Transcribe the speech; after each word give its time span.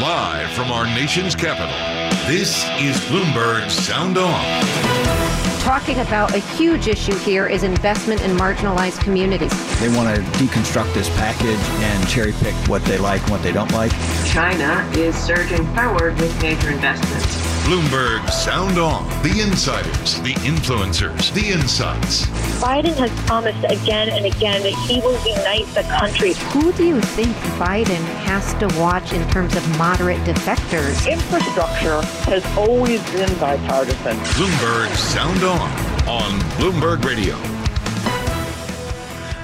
Live 0.00 0.50
from 0.50 0.70
our 0.70 0.84
nation's 0.84 1.34
capital, 1.34 1.72
this 2.28 2.64
is 2.78 2.98
Bloomberg 3.06 3.70
Sound 3.70 4.18
On 4.18 5.56
talking 5.60 5.98
about 5.98 6.32
a 6.32 6.38
huge 6.38 6.86
issue 6.86 7.16
here 7.16 7.48
is 7.48 7.64
investment 7.64 8.22
in 8.22 8.30
marginalized 8.36 9.00
communities. 9.00 9.50
They 9.80 9.88
want 9.88 10.14
to 10.14 10.22
deconstruct 10.38 10.94
this 10.94 11.08
package 11.16 11.58
and 11.82 12.08
cherry 12.08 12.32
pick 12.34 12.54
what 12.68 12.84
they 12.84 12.98
like 12.98 13.20
and 13.22 13.30
what 13.30 13.42
they 13.42 13.50
don't 13.50 13.72
like. 13.72 13.90
China 14.26 14.88
is 14.94 15.16
surging 15.16 15.66
forward 15.74 16.16
with 16.20 16.40
major 16.40 16.70
investments. 16.70 17.45
Bloomberg 17.66 18.30
Sound 18.30 18.78
On. 18.78 19.04
The 19.24 19.40
insiders, 19.40 20.20
the 20.20 20.34
influencers, 20.46 21.32
the 21.32 21.50
insights. 21.50 22.26
Biden 22.62 22.94
has 22.94 23.10
promised 23.26 23.58
again 23.64 24.08
and 24.08 24.24
again 24.24 24.62
that 24.62 24.72
he 24.86 25.00
will 25.00 25.18
unite 25.26 25.66
the 25.74 25.82
country. 25.98 26.34
Who 26.52 26.72
do 26.74 26.86
you 26.86 27.00
think 27.00 27.34
Biden 27.58 28.04
has 28.22 28.54
to 28.60 28.68
watch 28.78 29.12
in 29.12 29.28
terms 29.30 29.56
of 29.56 29.78
moderate 29.78 30.20
defectors? 30.20 31.10
Infrastructure 31.10 32.02
has 32.30 32.46
always 32.56 33.02
been 33.10 33.36
bipartisan. 33.40 34.16
Bloomberg 34.38 34.94
Sound 34.94 35.42
On 35.42 36.06
on 36.06 36.38
Bloomberg 36.60 37.04
Radio. 37.04 37.65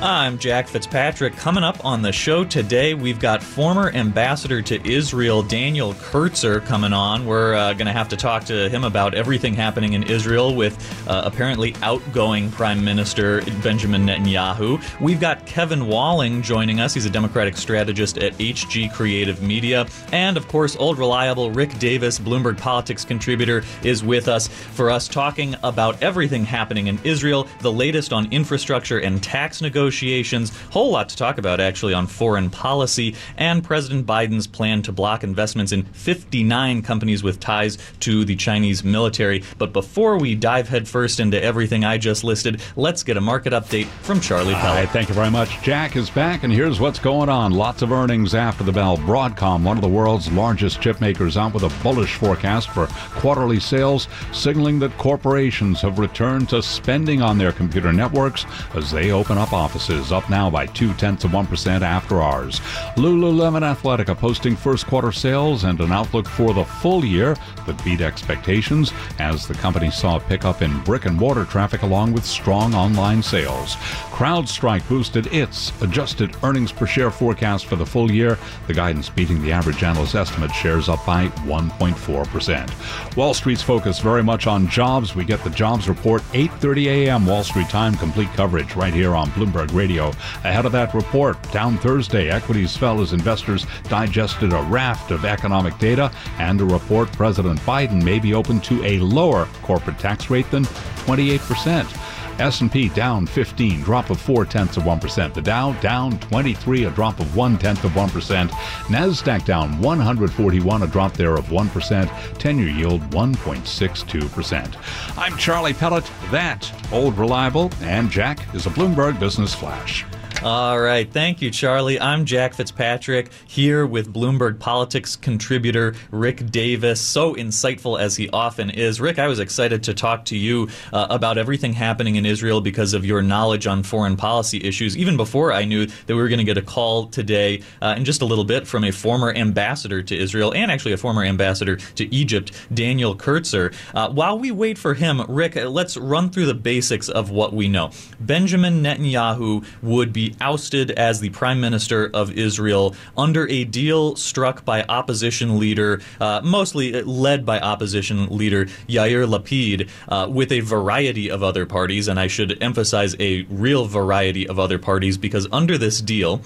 I'm 0.03 0.37
Jack 0.37 0.67
Fitzpatrick. 0.67 1.37
Coming 1.37 1.63
up 1.63 1.85
on 1.85 2.03
the 2.03 2.11
show 2.11 2.45
today, 2.45 2.93
we've 2.93 3.21
got 3.21 3.41
former 3.41 3.89
ambassador 3.93 4.61
to 4.61 4.85
Israel, 4.85 5.45
Daniel 5.45 5.95
Kurtzer, 5.95 6.61
coming 6.67 6.93
on. 6.93 7.25
We're 7.25 7.55
uh, 7.55 7.73
going 7.75 7.87
to 7.87 7.93
have 7.93 8.09
to 8.09 8.17
talk 8.17 8.43
to 8.47 8.69
him 8.69 8.83
about 8.83 9.15
everything 9.15 9.55
happening 9.55 9.93
in 9.93 10.03
Israel 10.03 10.57
with 10.57 10.77
uh, 11.09 11.23
apparently 11.25 11.77
outgoing 11.83 12.51
Prime 12.51 12.85
Minister 12.85 13.43
Benjamin 13.63 14.05
Netanyahu. 14.05 14.83
We've 15.01 15.21
got 15.21 15.47
Kevin 15.47 15.87
Walling 15.87 16.43
joining 16.43 16.81
us. 16.81 16.95
He's 16.95 17.07
a 17.07 17.11
Democratic 17.11 17.57
strategist 17.57 18.19
at 18.19 18.33
HG 18.39 18.93
Creative 18.93 19.41
Media. 19.41 19.87
And 20.11 20.37
of 20.37 20.49
course, 20.49 20.75
old 20.75 20.99
reliable 20.99 21.53
Rick 21.53 21.79
Davis, 21.79 22.19
Bloomberg 22.19 22.59
Politics 22.59 23.05
contributor, 23.05 23.63
is 23.85 24.03
with 24.03 24.27
us 24.27 24.49
for 24.49 24.91
us 24.91 25.07
talking 25.07 25.55
about 25.63 26.03
everything 26.03 26.45
happening 26.45 26.89
in 26.89 26.99
Israel, 27.05 27.47
the 27.61 27.73
latest 27.73 28.13
on 28.13 28.27
infrastructure 28.33 28.99
and 28.99 29.23
tax 29.23 29.63
negotiations 29.63 29.92
negotiations. 29.93 30.51
Whole 30.71 30.91
lot 30.91 31.11
to 31.11 31.17
talk 31.17 31.37
about 31.37 31.61
actually 31.61 31.93
on 31.93 32.07
foreign 32.07 32.49
policy 32.49 33.15
and 33.37 33.63
President 33.63 34.07
Biden's 34.07 34.47
plan 34.47 34.81
to 34.83 34.93
block 34.93 35.23
investments 35.23 35.71
in 35.71 35.83
59 35.85 36.81
companies 36.81 37.23
with 37.23 37.39
ties 37.41 37.77
to 38.01 38.25
the 38.25 38.35
Chinese 38.35 38.83
military. 38.83 39.45
But 39.59 39.75
before 39.75 40.19
we 40.19 40.35
dive 40.35 40.69
headfirst 40.69 41.21
into 41.21 41.43
everything 41.43 41.85
I 41.85 41.99
just 41.99 42.25
listed, 42.25 42.63
let's 42.75 43.03
get 43.03 43.19
a 43.19 43.21
market 43.21 43.53
update 43.53 43.85
from 44.01 44.19
Charlie 44.21 44.55
Pellet. 44.55 44.85
Right, 44.85 44.89
thank 44.89 45.11
you 45.11 45.15
very 45.15 45.31
much. 45.31 45.61
Jack 45.63 45.95
is 45.95 46.09
back, 46.09 46.43
and 46.43 46.53
here's 46.53 46.81
what's 46.81 46.99
going 46.99 47.29
on. 47.29 47.53
Lots 47.53 47.83
of 47.83 47.93
earnings 47.93 48.35
after 48.35 48.65
the 48.65 48.73
bell. 48.73 48.97
Broadcom, 48.97 49.63
one 49.63 49.77
of 49.77 49.83
the 49.83 49.89
world's 49.89 50.33
largest 50.33 50.81
chip 50.81 51.03
makers, 51.03 51.37
out 51.37 51.53
with 51.53 51.65
a 51.65 51.83
bullish 51.83 52.15
forecast 52.15 52.71
for 52.71 52.87
quarterly 53.11 53.61
sales, 53.61 54.09
signaling 54.33 54.79
that 54.79 54.97
corporations 54.97 55.83
have 55.83 55.99
returned 55.99 56.49
to 56.49 56.63
spending 56.63 57.21
on 57.21 57.37
their 57.37 57.53
computer 57.53 57.93
networks 57.93 58.47
as 58.75 58.91
they 58.91 59.11
open 59.11 59.37
up 59.37 59.53
offices 59.53 59.82
offices, 59.83 60.13
up 60.13 60.29
now 60.31 60.49
by 60.49 60.67
two 60.67 60.93
tenths 60.95 61.25
of 61.25 61.33
1% 61.33 61.81
after 61.81 62.23
hours. 62.23 62.61
Lululemon 62.97 63.63
Athletica 63.63 64.17
posting 64.17 64.55
first 64.55 64.87
quarter 64.87 65.11
sales 65.11 65.65
and 65.65 65.81
an 65.81 65.91
outlook 65.91 66.29
for 66.29 66.55
the 66.55 66.65
full 66.65 67.05
year 67.05 67.37
that 67.67 67.85
beat 67.85 68.01
expectations 68.01 68.93
as 69.19 69.49
the 69.49 69.55
company 69.55 69.91
saw 69.91 70.17
a 70.17 70.21
pickup 70.21 70.63
in 70.63 70.81
brick 70.85 71.07
and 71.07 71.17
mortar 71.17 71.45
traffic 71.45 71.83
along 71.83 72.13
with 72.13 72.25
strong 72.25 72.75
online 72.75 73.23
sales. 73.23 73.75
CrowdStrike 74.13 74.89
boosted 74.89 75.27
its 75.29 75.73
adjusted 75.83 76.37
earnings 76.45 76.71
per 76.71 76.87
share 76.87 77.11
forecast 77.11 77.67
for 77.67 77.77
the 77.77 77.87
full 77.87 78.11
year, 78.11 78.39
the 78.69 78.75
guidance 78.75 79.09
beating 79.09 79.43
the 79.43 79.51
average 79.51 79.83
analyst 79.83 80.15
estimate 80.15 80.53
shares 80.53 80.89
up 80.89 81.05
by 81.05 81.27
1.4%. 81.47 83.17
Wall 83.17 83.35
Street's 83.35 83.63
focus 83.63 83.99
very 83.99 84.23
much 84.23 84.47
on 84.47 84.69
jobs. 84.69 85.17
We 85.17 85.25
get 85.25 85.43
the 85.43 85.51
jobs 85.51 85.89
report 85.89 86.23
8:30 86.33 86.87
a.m. 86.87 87.27
Wall 87.27 87.43
Street 87.43 87.69
time 87.69 87.95
complete 87.97 88.29
coverage 88.35 88.77
right 88.77 88.95
here 88.95 89.17
on 89.17 89.29
Bloomberg 89.33 89.72
Radio. 89.73 90.09
Ahead 90.45 90.67
of 90.67 90.73
that 90.73 90.95
report, 90.95 91.41
down 91.53 91.79
Thursday, 91.79 92.31
equities 92.31 92.77
fell 92.77 93.01
as 93.01 93.13
investors 93.13 93.67
digested 93.89 94.53
a 94.53 94.63
raft 94.63 95.11
of 95.11 95.25
economic 95.25 95.77
data 95.79 96.11
and 96.39 96.61
a 96.61 96.65
report 96.65 97.11
President 97.13 97.59
Biden 97.61 98.03
may 98.03 98.19
be 98.19 98.35
open 98.35 98.61
to 98.61 98.85
a 98.85 98.99
lower 98.99 99.47
corporate 99.63 99.99
tax 99.99 100.31
rate 100.31 100.51
than 100.51 100.65
28%. 101.07 102.12
S&P 102.39 102.89
down 102.91 103.27
15, 103.27 103.83
drop 103.83 104.11
of 104.11 104.21
4 104.21 104.45
tenths 104.45 104.77
of 104.77 104.85
1%. 104.85 105.35
The 105.35 105.43
Dow 105.43 105.73
down 105.81 106.19
23, 106.19 106.85
a 106.85 106.91
drop 106.91 107.19
of 107.21 107.37
1 107.37 107.59
tenth 107.59 107.85
of 107.85 107.93
1%. 107.93 108.49
NASDAQ 108.49 109.45
down 109.45 109.79
141, 109.81 110.83
a 110.83 110.87
drop 110.87 111.13
there 111.15 111.35
of 111.35 111.47
1%. 111.47 112.09
10-year 112.09 112.69
yield 112.69 113.03
1.62%. 113.11 115.19
I'm 115.19 115.37
Charlie 115.37 115.75
Pellet. 115.75 116.11
That, 116.31 116.73
old 116.93 117.19
reliable, 117.19 117.71
and 117.83 118.11
Jack 118.11 118.55
is 118.55 118.67
a 118.67 118.71
Bloomberg 118.71 119.21
Business 119.21 119.55
Flash. 119.55 120.07
All 120.45 120.81
right. 120.81 121.09
Thank 121.09 121.41
you, 121.41 121.53
Charlie. 121.53 122.01
I'm 122.01 122.25
Jack 122.25 122.55
Fitzpatrick 122.55 123.31
here 123.47 123.87
with 123.87 124.13
Bloomberg 124.13 124.59
Politics 124.59 125.15
contributor 125.15 125.95
Rick 126.11 126.51
Davis. 126.51 127.01
So 127.01 127.37
insightful 127.37 128.01
as 128.01 128.17
he 128.17 128.29
often 128.31 128.69
is. 128.69 129.01
Rick, 129.01 129.21
I 129.21 129.29
was 129.29 129.39
excited 129.39 129.85
to 129.85 129.95
talk 129.95 130.25
to 130.27 130.37
you 130.37 130.69
uh, 130.93 131.07
about 131.11 131.39
everything 131.39 131.73
happening 131.73 132.17
in 132.17 132.27
Israel 132.27 132.61
because 132.61 132.93
of 132.93 133.07
your 133.07 133.23
knowledge 133.23 133.69
on 133.69 133.85
foreign 133.85 134.17
policy 134.17 134.61
issues, 134.65 134.97
even 134.97 135.17
before 135.17 135.53
I 135.53 135.65
knew 135.65 135.87
that 135.87 136.09
we 136.09 136.17
were 136.17 136.27
going 136.27 136.39
to 136.39 136.45
get 136.45 136.59
a 136.59 136.63
call 136.63 137.07
today 137.07 137.63
uh, 137.81 137.95
in 137.97 138.05
just 138.05 138.21
a 138.21 138.25
little 138.25 138.45
bit 138.45 138.67
from 138.67 138.83
a 138.83 138.91
former 138.91 139.33
ambassador 139.33 140.03
to 140.03 140.19
Israel 140.19 140.53
and 140.55 140.73
actually 140.73 140.93
a 140.93 140.97
former 140.97 141.23
ambassador 141.23 141.77
to 141.77 142.13
Egypt, 142.13 142.51
Daniel 142.75 143.15
Kurtzer. 143.15 143.73
Uh, 143.95 144.11
while 144.11 144.41
we 144.41 144.51
wait 144.51 144.77
for 144.77 144.95
him, 144.95 145.23
Rick, 145.29 145.55
let's 145.55 145.97
run 145.97 146.31
through 146.31 146.47
the 146.47 146.55
basics 146.55 147.09
of 147.09 147.31
what 147.31 147.53
we 147.53 147.69
know. 147.69 147.93
Benjamin 148.19 148.83
Netanyahu 148.83 149.65
would 149.83 150.13
be 150.13 150.32
ousted 150.41 150.91
as 150.93 151.21
the 151.21 151.31
prime 151.31 151.61
minister 151.61 152.11
of 152.13 152.33
Israel 152.33 152.95
under 153.17 153.49
a 153.49 153.65
deal 153.65 154.17
struck 154.17 154.65
by 154.65 154.85
opposition 154.85 155.59
leader, 155.59 156.01
uh, 156.21 156.41
mostly 156.45 157.03
led 157.03 157.45
by 157.47 157.61
opposition 157.61 158.27
leader 158.37 158.67
Yair 158.89 159.27
Lapid, 159.27 159.89
uh, 160.09 160.29
with 160.29 160.53
a 160.53 160.61
variety 160.61 161.31
of 161.31 161.43
other 161.43 161.67
parties. 161.67 162.09
And 162.09 162.19
I 162.19 162.27
should 162.27 162.63
emphasize 162.63 163.17
a 163.19 163.43
real 163.43 163.87
variety 163.87 164.49
of 164.49 164.59
other 164.59 164.79
parties 164.79 165.19
because 165.19 165.47
under 165.53 165.79
this 165.79 166.01
deal, 166.01 166.43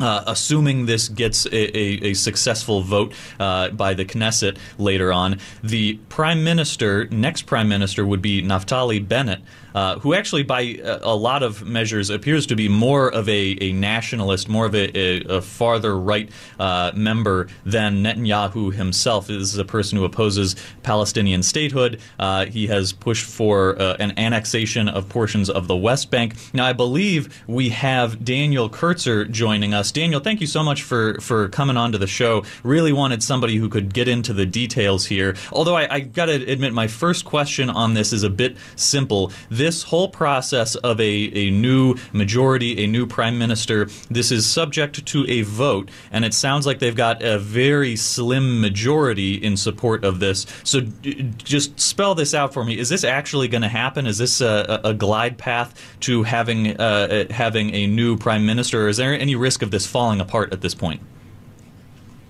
uh, 0.00 0.24
assuming 0.26 0.86
this 0.86 1.08
gets 1.08 1.46
a, 1.46 1.76
a, 1.76 2.10
a 2.10 2.14
successful 2.14 2.80
vote 2.80 3.12
uh, 3.38 3.68
by 3.70 3.94
the 3.94 4.04
Knesset 4.04 4.56
later 4.78 5.12
on, 5.12 5.38
the 5.62 5.94
prime 6.08 6.42
minister, 6.42 7.06
next 7.08 7.42
prime 7.42 7.68
minister, 7.68 8.04
would 8.06 8.22
be 8.22 8.42
Naftali 8.42 9.06
Bennett, 9.06 9.40
uh, 9.74 9.98
who 10.00 10.14
actually, 10.14 10.42
by 10.42 10.60
a, 10.60 11.00
a, 11.02 11.14
lot 11.14 11.42
of 11.42 11.64
measures, 11.64 12.10
appears 12.10 12.46
to 12.46 12.56
be 12.56 12.68
more 12.68 13.12
of 13.12 13.28
a, 13.28 13.56
a 13.60 13.72
nationalist, 13.72 14.48
more 14.48 14.66
of 14.66 14.74
a, 14.74 15.20
a 15.24 15.40
farther 15.40 15.98
right 15.98 16.30
uh, 16.58 16.92
member 16.94 17.48
than 17.64 18.02
Netanyahu 18.02 18.72
himself. 18.72 19.26
This 19.26 19.52
is 19.52 19.58
a 19.58 19.64
person 19.64 19.98
who 19.98 20.04
opposes 20.04 20.56
Palestinian 20.82 21.42
statehood. 21.42 22.00
Uh, 22.18 22.46
he 22.46 22.66
has 22.68 22.92
pushed 22.92 23.24
for 23.24 23.80
uh, 23.80 23.96
an 23.98 24.18
annexation 24.18 24.88
of 24.88 25.08
portions 25.08 25.50
of 25.50 25.68
the 25.68 25.76
West 25.76 26.10
Bank. 26.10 26.34
Now, 26.52 26.66
I 26.66 26.72
believe 26.72 27.42
we 27.46 27.70
have 27.70 28.24
Daniel 28.24 28.68
Kurtzer 28.68 29.30
joining 29.30 29.74
us. 29.74 29.92
Daniel, 29.92 30.20
thank 30.20 30.40
you 30.40 30.46
so 30.46 30.62
much 30.62 30.82
for, 30.82 31.20
for 31.20 31.48
coming 31.48 31.76
on 31.76 31.92
to 31.92 31.98
the 31.98 32.06
show. 32.06 32.44
Really 32.62 32.92
wanted 32.92 33.22
somebody 33.22 33.56
who 33.56 33.68
could 33.68 33.92
get 33.92 34.08
into 34.08 34.32
the 34.32 34.46
details 34.46 35.06
here. 35.06 35.36
Although 35.52 35.76
I, 35.76 35.94
I 35.94 36.00
got 36.00 36.26
to 36.26 36.32
admit, 36.32 36.72
my 36.72 36.86
first 36.86 37.24
question 37.24 37.70
on 37.70 37.94
this 37.94 38.12
is 38.12 38.22
a 38.22 38.30
bit 38.30 38.56
simple 38.76 39.32
this 39.60 39.82
whole 39.82 40.08
process 40.08 40.74
of 40.76 40.98
a, 41.00 41.04
a 41.04 41.50
new 41.50 41.94
majority, 42.14 42.82
a 42.82 42.86
new 42.86 43.06
prime 43.06 43.38
minister, 43.38 43.90
this 44.10 44.32
is 44.32 44.46
subject 44.46 45.04
to 45.04 45.26
a 45.28 45.42
vote, 45.42 45.90
and 46.10 46.24
it 46.24 46.32
sounds 46.32 46.66
like 46.66 46.78
they've 46.78 46.96
got 46.96 47.22
a 47.22 47.38
very 47.38 47.94
slim 47.94 48.62
majority 48.62 49.34
in 49.34 49.58
support 49.58 50.02
of 50.02 50.18
this. 50.18 50.46
So 50.64 50.80
just 50.80 51.78
spell 51.78 52.14
this 52.14 52.32
out 52.32 52.54
for 52.54 52.64
me. 52.64 52.78
Is 52.78 52.88
this 52.88 53.04
actually 53.04 53.48
going 53.48 53.60
to 53.60 53.68
happen? 53.68 54.06
Is 54.06 54.16
this 54.16 54.40
a, 54.40 54.80
a, 54.82 54.94
glide 54.94 55.36
path 55.36 55.74
to 56.00 56.22
having 56.22 56.80
uh, 56.80 57.26
having 57.30 57.74
a 57.74 57.86
new 57.86 58.16
prime 58.16 58.46
minister, 58.46 58.86
or 58.86 58.88
is 58.88 58.96
there 58.96 59.12
any 59.12 59.34
risk 59.34 59.60
of 59.60 59.70
this 59.70 59.86
falling 59.86 60.22
apart 60.22 60.54
at 60.54 60.62
this 60.62 60.74
point? 60.74 61.02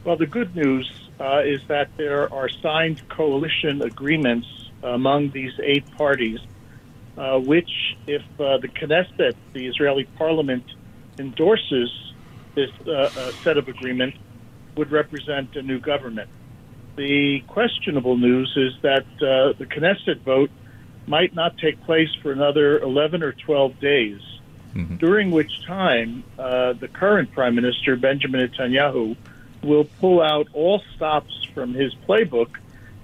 Well, 0.03 0.17
the 0.17 0.27
good 0.27 0.57
news 0.57 0.91
uh, 1.21 1.43
is 1.45 1.61
that 1.69 1.97
there 1.97 2.33
are 2.35 2.49
signed 2.49 3.09
coalition 3.09 3.83
agreements 3.83 4.49
among 4.83 5.31
these 5.31 5.53
eight 5.63 5.89
parties, 5.97 6.41
uh, 7.17 7.39
which, 7.39 7.71
if 8.07 8.23
uh, 8.39 8.59
the 8.59 8.69
Knesset, 8.69 9.35
the 9.53 9.67
Israeli 9.67 10.05
parliament, 10.17 10.65
endorses 11.19 11.91
this 12.55 12.71
uh, 12.87 12.91
uh, 12.91 13.11
set 13.43 13.59
of 13.59 13.69
agreements, 13.69 14.19
would 14.77 14.91
represent 14.91 15.55
a 15.57 15.63
new 15.63 15.79
government. 15.79 16.31
The 16.97 17.41
questionable 17.47 18.17
news 18.17 18.53
is 18.57 18.73
that 18.83 19.05
uh, 19.17 19.59
the 19.59 19.67
Knesset 19.67 20.21
vote 20.23 20.51
might 21.07 21.35
not 21.35 21.59
take 21.59 21.83
place 21.83 22.15
for 22.23 22.33
another 22.33 22.79
11 22.79 23.23
or 23.23 23.33
12 23.33 23.81
days, 23.81 24.21
mm-hmm. 24.75 24.97
during 24.97 25.31
which 25.31 25.65
time 25.67 26.25
the 26.37 26.89
current 26.93 27.33
Prime 27.33 27.55
Minister, 27.55 27.97
Benjamin 27.97 28.49
Netanyahu, 28.49 29.17
will 29.63 29.85
pull 29.85 30.23
out 30.23 30.49
all 30.53 30.83
stops 30.95 31.45
from 31.53 31.75
his 31.75 31.95
playbook 32.09 32.51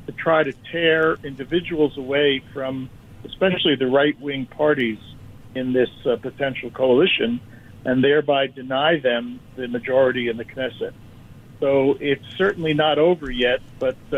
to 0.06 0.12
try 0.12 0.43
to 0.43 0.52
tear 0.70 1.17
individuals 1.25 1.97
away 1.97 2.43
from, 2.52 2.88
especially 3.26 3.76
the 3.76 3.87
right 3.87 4.19
wing 4.20 4.46
parties 4.46 4.99
in 5.55 5.73
this 5.73 5.90
uh, 6.05 6.17
potential 6.17 6.70
coalition, 6.70 7.40
and 7.84 8.02
thereby 8.02 8.46
deny 8.46 8.99
them 8.99 9.40
the 9.56 9.69
majority 9.69 10.28
in 10.28 10.37
the 10.37 10.44
Knesset. 10.44 10.93
So 11.61 11.96
it's 12.00 12.25
certainly 12.37 12.75
not 12.75 12.99
over 12.99 13.31
yet, 13.31 13.61
but 13.78 13.96
uh, 14.12 14.17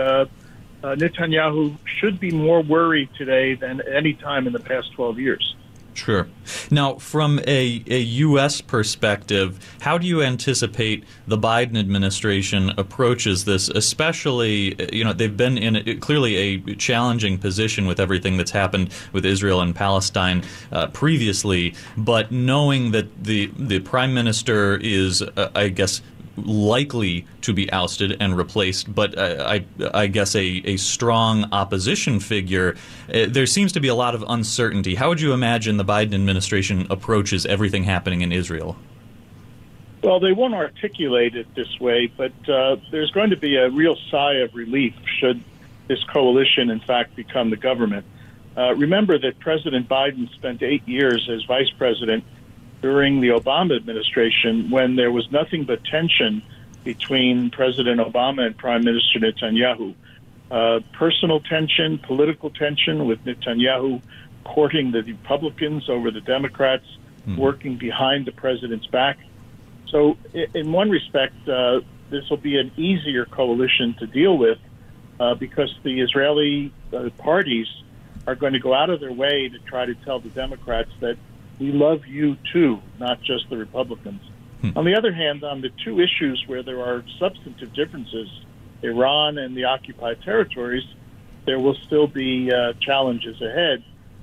uh, 0.83 0.95
Netanyahu 0.95 1.77
should 1.85 2.19
be 2.19 2.31
more 2.31 2.63
worried 2.63 3.11
today 3.17 3.55
than 3.55 3.81
any 3.81 4.15
time 4.15 4.47
in 4.47 4.53
the 4.53 4.61
past 4.61 4.93
12 4.95 5.19
years. 5.19 5.57
Sure. 5.99 6.29
Now, 6.71 6.95
from 6.95 7.41
a, 7.41 7.83
a 7.89 7.99
U.S. 7.99 8.61
perspective, 8.61 9.59
how 9.81 9.99
do 9.99 10.07
you 10.07 10.23
anticipate 10.23 11.03
the 11.27 11.37
Biden 11.37 11.77
administration 11.77 12.71
approaches 12.79 13.45
this? 13.45 13.69
Especially, 13.69 14.77
you 14.95 15.03
know, 15.03 15.13
they've 15.13 15.37
been 15.37 15.59
in 15.59 15.75
a, 15.77 15.97
clearly 15.97 16.37
a 16.37 16.75
challenging 16.77 17.37
position 17.37 17.87
with 17.87 17.99
everything 17.99 18.37
that's 18.37 18.53
happened 18.53 18.95
with 19.13 19.27
Israel 19.27 19.61
and 19.61 19.75
Palestine 19.75 20.45
uh, 20.71 20.87
previously, 20.87 21.75
but 21.97 22.31
knowing 22.31 22.93
that 22.93 23.25
the 23.25 23.51
the 23.59 23.81
prime 23.81 24.15
minister 24.15 24.77
is, 24.77 25.21
uh, 25.21 25.51
I 25.57 25.69
guess, 25.69 26.01
likely 26.45 27.27
to 27.43 27.53
be 27.53 27.71
ousted 27.73 28.17
and 28.21 28.37
replaced, 28.37 28.93
but 28.95 29.19
I, 29.19 29.65
I, 29.95 30.07
guess 30.07 30.35
a, 30.35 30.63
a 30.65 30.77
strong 30.77 31.49
opposition 31.53 32.21
figure. 32.21 32.77
Uh, 33.13 33.27
there 33.29 33.47
seems 33.47 33.73
to 33.73 33.81
be 33.81 33.89
a 33.89 33.95
lot 33.95 34.15
of 34.15 34.25
uncertainty. 34.29 34.95
How 34.95 35.09
would 35.09 35.21
you 35.21 35.33
imagine 35.33 35.77
the 35.77 35.85
Biden 35.85 36.15
administration 36.15 36.87
approaches 36.91 37.47
everything 37.47 37.85
happening 37.85 38.23
in 38.23 38.33
Israel? 38.33 38.77
Well, 40.03 40.21
they 40.21 40.33
won't 40.33 40.55
articulate 40.55 41.35
it 41.35 41.53
this 41.55 41.81
way, 41.81 42.13
but 42.17 42.33
uh, 42.49 42.77
there's 42.91 43.11
going 43.11 43.31
to 43.31 43.37
be 43.37 43.57
a 43.57 43.69
real 43.69 43.97
sigh 44.11 44.35
of 44.35 44.55
relief 44.55 44.95
should 45.19 45.43
this 45.89 46.03
coalition, 46.05 46.71
in 46.71 46.81
fact, 46.81 47.17
become 47.17 47.51
the 47.51 47.57
government. 47.57 48.07
Uh, 48.57 48.75
remember 48.75 49.19
that 49.19 49.39
President 49.41 49.89
Biden 49.89 50.33
spent 50.35 50.63
eight 50.63 50.87
years 50.87 51.29
as 51.33 51.43
vice 51.45 51.71
president 51.79 52.25
during 52.81 53.21
the 53.21 53.29
Obama 53.29 53.77
administration 53.77 54.71
when 54.71 54.97
there 54.97 55.11
was 55.11 55.31
nothing 55.31 55.65
but 55.65 55.85
tension 55.85 56.43
between 56.85 57.51
President 57.51 58.01
Obama 58.01 58.47
and 58.47 58.57
Prime 58.57 58.85
Minister 58.85 59.19
Netanyahu. 59.19 59.95
Uh, 60.51 60.81
personal 60.93 61.41
tension, 61.41 61.99
political 61.99 62.51
tension 62.51 63.07
with 63.07 63.23
Netanyahu 63.25 64.01
courting 64.45 64.93
the 64.93 65.03
Republicans 65.03 65.91
over 65.91 66.11
the 66.11 66.23
Democrats, 66.23 66.87
mm. 67.27 67.37
working 67.37 67.77
behind 67.77 68.27
the 68.27 68.33
president's 68.33 68.87
back. 68.87 69.19
So, 69.89 70.17
in 70.33 70.73
one 70.73 70.91
respect, 70.91 71.49
uh, 71.49 71.81
this 72.11 72.29
will 72.31 72.39
be 72.39 72.57
an 72.59 72.71
easier 72.77 73.27
coalition 73.27 73.95
to 73.99 74.07
deal 74.07 74.39
with 74.39 74.59
uh, 75.21 75.35
because 75.35 75.75
the 75.83 76.01
Israeli 76.01 76.73
uh, 76.93 77.11
parties 77.19 77.67
are 78.27 78.35
going 78.35 78.53
to 78.53 78.59
go 78.59 78.75
out 78.75 78.91
of 78.91 79.01
their 79.01 79.13
way 79.13 79.49
to 79.49 79.59
try 79.61 79.85
to 79.85 79.95
tell 79.95 80.21
the 80.21 80.29
Democrats 80.31 80.91
that 81.01 81.17
we 81.59 81.73
love 81.73 82.07
you 82.07 82.37
too, 82.53 82.81
not 82.99 83.21
just 83.23 83.49
the 83.51 83.57
Republicans. 83.57 84.23
Hmm. 84.61 84.71
On 84.77 84.85
the 84.85 84.97
other 84.97 85.13
hand, 85.13 85.45
on 85.45 85.61
the 85.61 85.71
two 85.85 86.01
issues 86.01 86.43
where 86.47 86.63
there 86.63 86.81
are 86.81 87.05
substantive 87.19 87.73
differences, 87.75 88.29
Iran 88.83 89.39
and 89.39 89.57
the 89.57 89.65
occupied 89.65 90.23
territories, 90.23 90.85
there 91.47 91.59
will 91.59 91.77
still 91.87 92.07
be 92.07 92.53
uh, 92.53 92.75
challenges 92.81 93.41
ahead, 93.41 93.83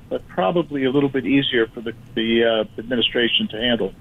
but 0.09 0.27
probably 0.27 0.85
a 0.85 0.91
little 0.91 1.09
bit 1.09 1.25
easier 1.25 1.67
for 1.67 1.81
the, 1.81 1.93
the 2.13 2.43
uh, 2.43 2.79
administration 2.79 3.47
to 3.49 3.57
handle. 3.57 3.93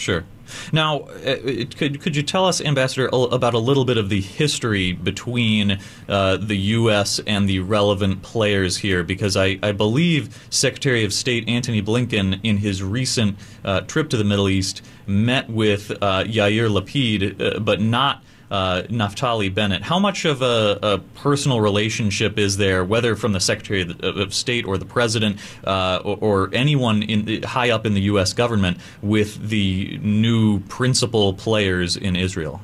Sure. 0.00 0.24
Now, 0.72 1.00
uh, 1.00 1.36
could 1.76 2.00
could 2.00 2.16
you 2.16 2.22
tell 2.22 2.46
us, 2.46 2.62
Ambassador, 2.62 3.10
about 3.12 3.52
a 3.52 3.58
little 3.58 3.84
bit 3.84 3.98
of 3.98 4.08
the 4.08 4.22
history 4.22 4.92
between 4.92 5.78
uh, 6.08 6.38
the 6.38 6.56
U.S. 6.56 7.20
and 7.26 7.46
the 7.46 7.58
relevant 7.58 8.22
players 8.22 8.78
here? 8.78 9.02
Because 9.04 9.36
I, 9.36 9.58
I 9.62 9.72
believe 9.72 10.46
Secretary 10.48 11.04
of 11.04 11.12
State 11.12 11.46
Antony 11.48 11.82
Blinken, 11.82 12.40
in 12.42 12.56
his 12.56 12.82
recent 12.82 13.36
uh, 13.62 13.82
trip 13.82 14.08
to 14.08 14.16
the 14.16 14.24
Middle 14.24 14.48
East, 14.48 14.80
met 15.06 15.50
with 15.50 15.90
uh, 15.90 16.24
Yair 16.24 16.70
Lapid, 16.70 17.56
uh, 17.56 17.60
but 17.60 17.82
not 17.82 18.24
uh, 18.50 18.82
Naftali 18.88 19.52
Bennett. 19.52 19.82
How 19.82 19.98
much 19.98 20.24
of 20.24 20.42
a, 20.42 20.78
a, 20.82 20.98
personal 20.98 21.60
relationship 21.60 22.38
is 22.38 22.56
there, 22.56 22.84
whether 22.84 23.14
from 23.14 23.32
the 23.32 23.40
Secretary 23.40 23.82
of, 24.02 24.34
State 24.34 24.64
or 24.64 24.76
the 24.76 24.84
President 24.84 25.38
uh, 25.64 26.00
or, 26.04 26.18
or, 26.20 26.50
anyone 26.52 27.02
in, 27.02 27.42
high 27.42 27.70
up 27.70 27.86
in 27.86 27.94
the 27.94 28.02
U.S. 28.02 28.32
government, 28.32 28.78
with 29.02 29.48
the 29.48 29.98
new 30.02 30.60
principal 30.60 31.32
players 31.34 31.96
in 31.96 32.16
Israel? 32.16 32.60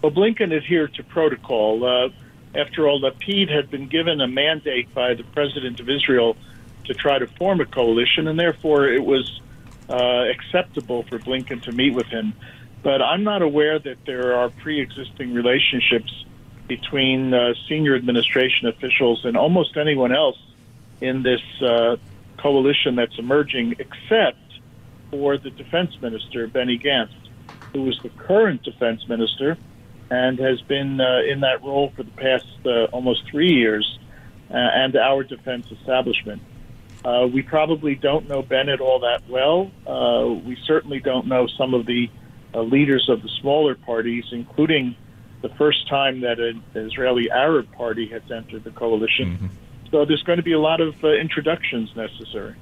Well, 0.00 0.12
Blinken 0.12 0.54
adhered 0.54 0.94
to 0.94 1.04
protocol. 1.04 1.84
Uh, 1.84 2.08
after 2.54 2.86
all, 2.88 3.00
Lapid 3.00 3.50
had 3.50 3.70
been 3.70 3.88
given 3.88 4.20
a 4.20 4.28
mandate 4.28 4.92
by 4.94 5.14
the 5.14 5.24
President 5.24 5.80
of 5.80 5.88
Israel 5.88 6.36
to 6.84 6.94
try 6.94 7.18
to 7.18 7.26
form 7.26 7.60
a 7.60 7.66
coalition, 7.66 8.28
and 8.28 8.38
therefore 8.38 8.88
it 8.88 9.04
was 9.04 9.40
uh, 9.88 10.24
acceptable 10.30 11.02
for 11.04 11.18
Blinken 11.18 11.62
to 11.62 11.72
meet 11.72 11.94
with 11.94 12.06
him 12.06 12.32
but 12.82 13.00
I'm 13.00 13.24
not 13.24 13.42
aware 13.42 13.78
that 13.78 13.98
there 14.06 14.34
are 14.36 14.50
pre-existing 14.50 15.32
relationships 15.32 16.12
between 16.68 17.34
uh, 17.34 17.54
senior 17.68 17.94
administration 17.94 18.68
officials 18.68 19.24
and 19.24 19.36
almost 19.36 19.76
anyone 19.76 20.12
else 20.12 20.38
in 21.00 21.22
this 21.22 21.42
uh, 21.60 21.96
coalition 22.38 22.96
that's 22.96 23.18
emerging, 23.18 23.74
except 23.78 24.38
for 25.10 25.36
the 25.36 25.50
defense 25.50 25.90
minister, 26.00 26.46
Benny 26.46 26.78
Gantz, 26.78 27.12
who 27.72 27.88
is 27.88 27.98
the 28.02 28.08
current 28.08 28.62
defense 28.62 29.06
minister 29.08 29.58
and 30.10 30.38
has 30.38 30.60
been 30.62 31.00
uh, 31.00 31.20
in 31.30 31.40
that 31.40 31.62
role 31.62 31.92
for 31.96 32.02
the 32.02 32.10
past 32.10 32.46
uh, 32.66 32.84
almost 32.86 33.22
three 33.30 33.52
years, 33.52 33.98
uh, 34.50 34.54
and 34.54 34.96
our 34.96 35.24
defense 35.24 35.66
establishment. 35.70 36.42
Uh, 37.04 37.26
we 37.32 37.42
probably 37.42 37.94
don't 37.94 38.28
know 38.28 38.42
Bennett 38.42 38.80
all 38.80 39.00
that 39.00 39.22
well. 39.28 39.70
we 40.44 40.56
certainly 40.66 41.00
don't 41.00 41.26
know 41.26 41.46
some 41.58 41.74
of 41.74 41.86
the 41.86 42.10
uh, 42.54 42.60
leaders 42.60 43.08
of 43.08 43.22
the 43.22 43.28
smaller 43.40 43.74
parties, 43.74 44.24
including 44.32 44.96
the 45.42 45.48
first 45.50 45.88
time 45.88 46.20
that 46.20 46.38
an 46.38 46.62
Israeli 46.74 47.30
Arab 47.30 47.70
party 47.72 48.06
has 48.08 48.22
entered 48.30 48.64
the 48.64 48.70
coalition. 48.70 49.34
Mm-hmm. 49.34 49.46
So 49.90 50.04
there's 50.04 50.22
going 50.22 50.38
to 50.38 50.42
be 50.42 50.52
a 50.52 50.60
lot 50.60 50.80
of 50.80 50.94
uh, 51.04 51.08
introductions 51.08 51.94
necessary. 51.94 52.54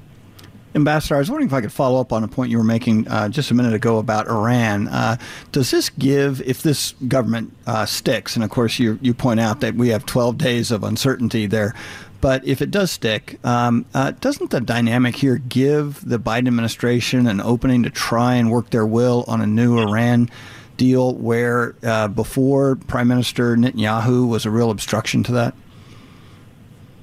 Ambassador, 0.75 1.17
I 1.17 1.19
was 1.19 1.29
wondering 1.29 1.49
if 1.49 1.53
I 1.53 1.61
could 1.61 1.73
follow 1.73 2.01
up 2.01 2.13
on 2.13 2.23
a 2.23 2.29
point 2.29 2.51
you 2.51 2.59
were 2.59 2.65
making 2.65 3.09
uh, 3.09 3.29
just 3.29 3.51
a 3.51 3.55
minute 3.55 3.75
ago 3.75 3.99
about 3.99 4.29
Iran. 4.29 4.87
Uh, 4.87 5.17
does 5.51 5.71
this 5.73 5.91
give, 5.91 6.41
if 6.43 6.63
this 6.63 6.93
government 7.09 7.53
uh, 7.67 7.87
sticks, 7.87 8.37
and 8.37 8.45
of 8.45 8.51
course 8.51 8.79
you, 8.79 8.99
you 9.03 9.13
point 9.13 9.41
out 9.41 9.61
that 9.61 9.75
we 9.75 9.89
have 9.89 10.07
12 10.07 10.39
days 10.39 10.71
of 10.71 10.85
uncertainty 10.85 11.47
there, 11.47 11.75
but 12.21 12.47
if 12.47 12.61
it 12.61 12.71
does 12.71 12.91
stick, 12.91 13.39
um, 13.45 13.87
uh, 13.95 14.13
doesn't 14.13 14.51
the 14.51 14.61
dynamic 14.61 15.17
here 15.17 15.39
give 15.39 16.07
the 16.07 16.19
Biden 16.19 16.49
administration 16.49 17.27
an 17.27 17.41
opening 17.41 17.83
to 17.85 17.91
try 17.91 18.35
and 18.35 18.51
work 18.51 18.71
their 18.71 18.87
will 18.87 19.25
on 19.27 19.41
a 19.41 19.47
new 19.47 19.79
Iran 19.79 20.29
deal 20.77 21.15
where 21.15 21.75
uh, 21.83 22.09
before 22.09 22.77
Prime 22.77 23.09
Minister 23.09 23.57
Netanyahu 23.57 24.29
was 24.29 24.47
a 24.47 24.51
real 24.51 24.71
obstruction 24.71 25.23
to 25.25 25.33
that? 25.33 25.55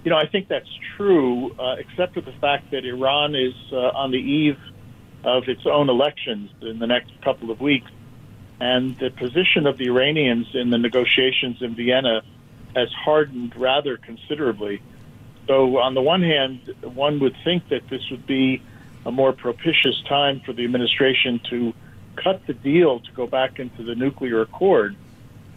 You 0.03 0.11
know, 0.11 0.17
I 0.17 0.25
think 0.25 0.47
that's 0.47 0.69
true, 0.95 1.53
uh, 1.59 1.75
except 1.77 2.13
for 2.13 2.21
the 2.21 2.31
fact 2.33 2.71
that 2.71 2.85
Iran 2.85 3.35
is 3.35 3.53
uh, 3.71 3.75
on 3.75 4.11
the 4.11 4.17
eve 4.17 4.57
of 5.23 5.47
its 5.47 5.65
own 5.65 5.89
elections 5.89 6.49
in 6.61 6.79
the 6.79 6.87
next 6.87 7.11
couple 7.21 7.51
of 7.51 7.59
weeks. 7.59 7.91
And 8.59 8.97
the 8.97 9.11
position 9.11 9.67
of 9.67 9.77
the 9.77 9.89
Iranians 9.89 10.47
in 10.53 10.69
the 10.69 10.77
negotiations 10.77 11.61
in 11.61 11.75
Vienna 11.75 12.23
has 12.75 12.91
hardened 12.93 13.55
rather 13.55 13.97
considerably. 13.97 14.81
So, 15.47 15.77
on 15.77 15.93
the 15.93 16.01
one 16.01 16.21
hand, 16.21 16.59
one 16.83 17.19
would 17.21 17.35
think 17.43 17.69
that 17.69 17.81
this 17.89 18.01
would 18.11 18.27
be 18.27 18.61
a 19.05 19.11
more 19.11 19.31
propitious 19.31 19.95
time 20.09 20.41
for 20.45 20.51
the 20.51 20.65
administration 20.65 21.39
to 21.49 21.73
cut 22.21 22.41
the 22.47 22.53
deal 22.53 22.99
to 22.99 23.11
go 23.13 23.27
back 23.27 23.59
into 23.59 23.83
the 23.83 23.95
nuclear 23.95 24.41
accord 24.41 24.95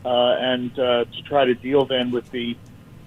uh, 0.04 0.08
and 0.08 0.70
uh, 0.78 1.04
to 1.04 1.22
try 1.28 1.44
to 1.44 1.54
deal 1.54 1.86
then 1.86 2.12
with 2.12 2.24
the 2.30 2.54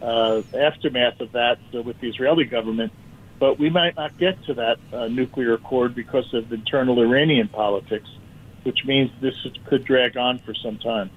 uh, 0.02 0.42
aftermath 0.58 1.22
of 1.22 1.32
that 1.32 1.58
uh, 1.74 1.82
with 1.82 2.00
the 2.02 2.10
Israeli 2.10 2.44
government. 2.44 2.92
But 3.40 3.58
we 3.58 3.70
might 3.70 3.96
not 3.96 4.18
get 4.18 4.44
to 4.46 4.54
that 4.56 4.78
uh, 4.92 5.08
nuclear 5.08 5.54
accord 5.54 5.96
because 5.96 6.32
of 6.34 6.52
internal 6.52 7.02
Iranian 7.02 7.48
politics, 7.48 8.10
which 8.64 8.80
means 8.86 9.12
this 9.22 9.36
could 9.66 9.86
drag 9.86 10.18
on 10.18 10.40
for 10.46 10.54
some 10.54 10.78
time. 10.78 11.10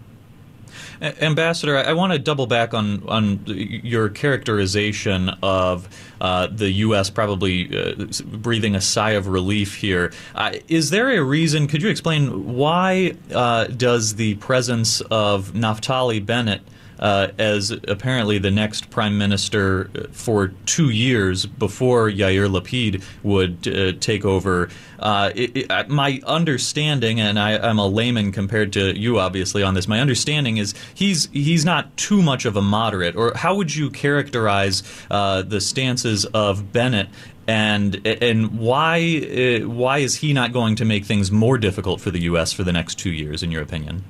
Ambassador, 1.00 1.76
I 1.76 1.92
want 1.92 2.12
to 2.12 2.18
double 2.18 2.46
back 2.46 2.75
on 2.75 3.02
on 3.08 3.40
your 3.46 4.08
characterization 4.08 5.30
of 5.42 5.88
uh, 6.20 6.46
the 6.49 6.70
U.S. 6.70 7.11
probably 7.11 7.76
uh, 7.76 8.06
breathing 8.25 8.75
a 8.75 8.80
sigh 8.80 9.12
of 9.12 9.28
relief 9.28 9.76
here. 9.76 10.12
Uh, 10.35 10.54
is 10.68 10.90
there 10.90 11.11
a 11.11 11.23
reason? 11.23 11.66
Could 11.66 11.82
you 11.82 11.88
explain 11.88 12.54
why 12.54 13.16
uh, 13.32 13.64
does 13.64 14.16
the 14.16 14.35
presence 14.37 15.00
of 15.02 15.52
Naftali 15.52 16.25
Bennett? 16.25 16.62
Uh, 16.98 17.28
as 17.38 17.70
apparently 17.70 18.38
the 18.38 18.50
next 18.50 18.90
prime 18.90 19.18
minister 19.18 19.90
for 20.12 20.48
two 20.66 20.90
years 20.90 21.46
before 21.46 22.10
Yair 22.10 22.48
Lapid 22.48 23.02
would 23.22 23.68
uh, 23.68 23.92
take 24.00 24.24
over. 24.24 24.68
Uh, 24.98 25.30
it, 25.34 25.56
it, 25.56 25.70
uh, 25.70 25.84
my 25.88 26.20
understanding, 26.26 27.20
and 27.20 27.38
I, 27.38 27.52
am 27.52 27.78
a 27.78 27.86
layman 27.86 28.32
compared 28.32 28.72
to 28.74 28.98
you, 28.98 29.18
obviously, 29.18 29.62
on 29.62 29.74
this. 29.74 29.86
My 29.86 30.00
understanding 30.00 30.56
is 30.56 30.74
he's 30.94 31.28
he's 31.32 31.64
not 31.64 31.96
too 31.96 32.22
much 32.22 32.44
of 32.44 32.56
a 32.56 32.62
moderate. 32.62 33.16
Or 33.16 33.34
how 33.34 33.54
would 33.56 33.74
you 33.74 33.90
characterize 33.90 34.82
uh, 35.10 35.42
the 35.42 35.60
stances 35.60 36.24
of 36.26 36.72
Bennett 36.72 37.08
and 37.46 38.06
and 38.06 38.58
why 38.58 39.60
uh, 39.62 39.68
why 39.68 39.98
is 39.98 40.16
he 40.16 40.32
not 40.32 40.52
going 40.52 40.76
to 40.76 40.84
make 40.84 41.04
things 41.04 41.30
more 41.30 41.58
difficult 41.58 42.00
for 42.00 42.10
the 42.10 42.22
U.S. 42.22 42.52
for 42.52 42.64
the 42.64 42.72
next 42.72 42.96
two 42.96 43.12
years, 43.12 43.42
in 43.42 43.50
your 43.50 43.62
opinion? 43.62 44.04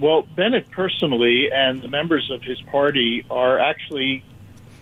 Well, 0.00 0.22
Bennett 0.22 0.70
personally 0.70 1.50
and 1.52 1.82
the 1.82 1.88
members 1.88 2.30
of 2.30 2.42
his 2.42 2.58
party 2.62 3.26
are 3.30 3.58
actually 3.58 4.24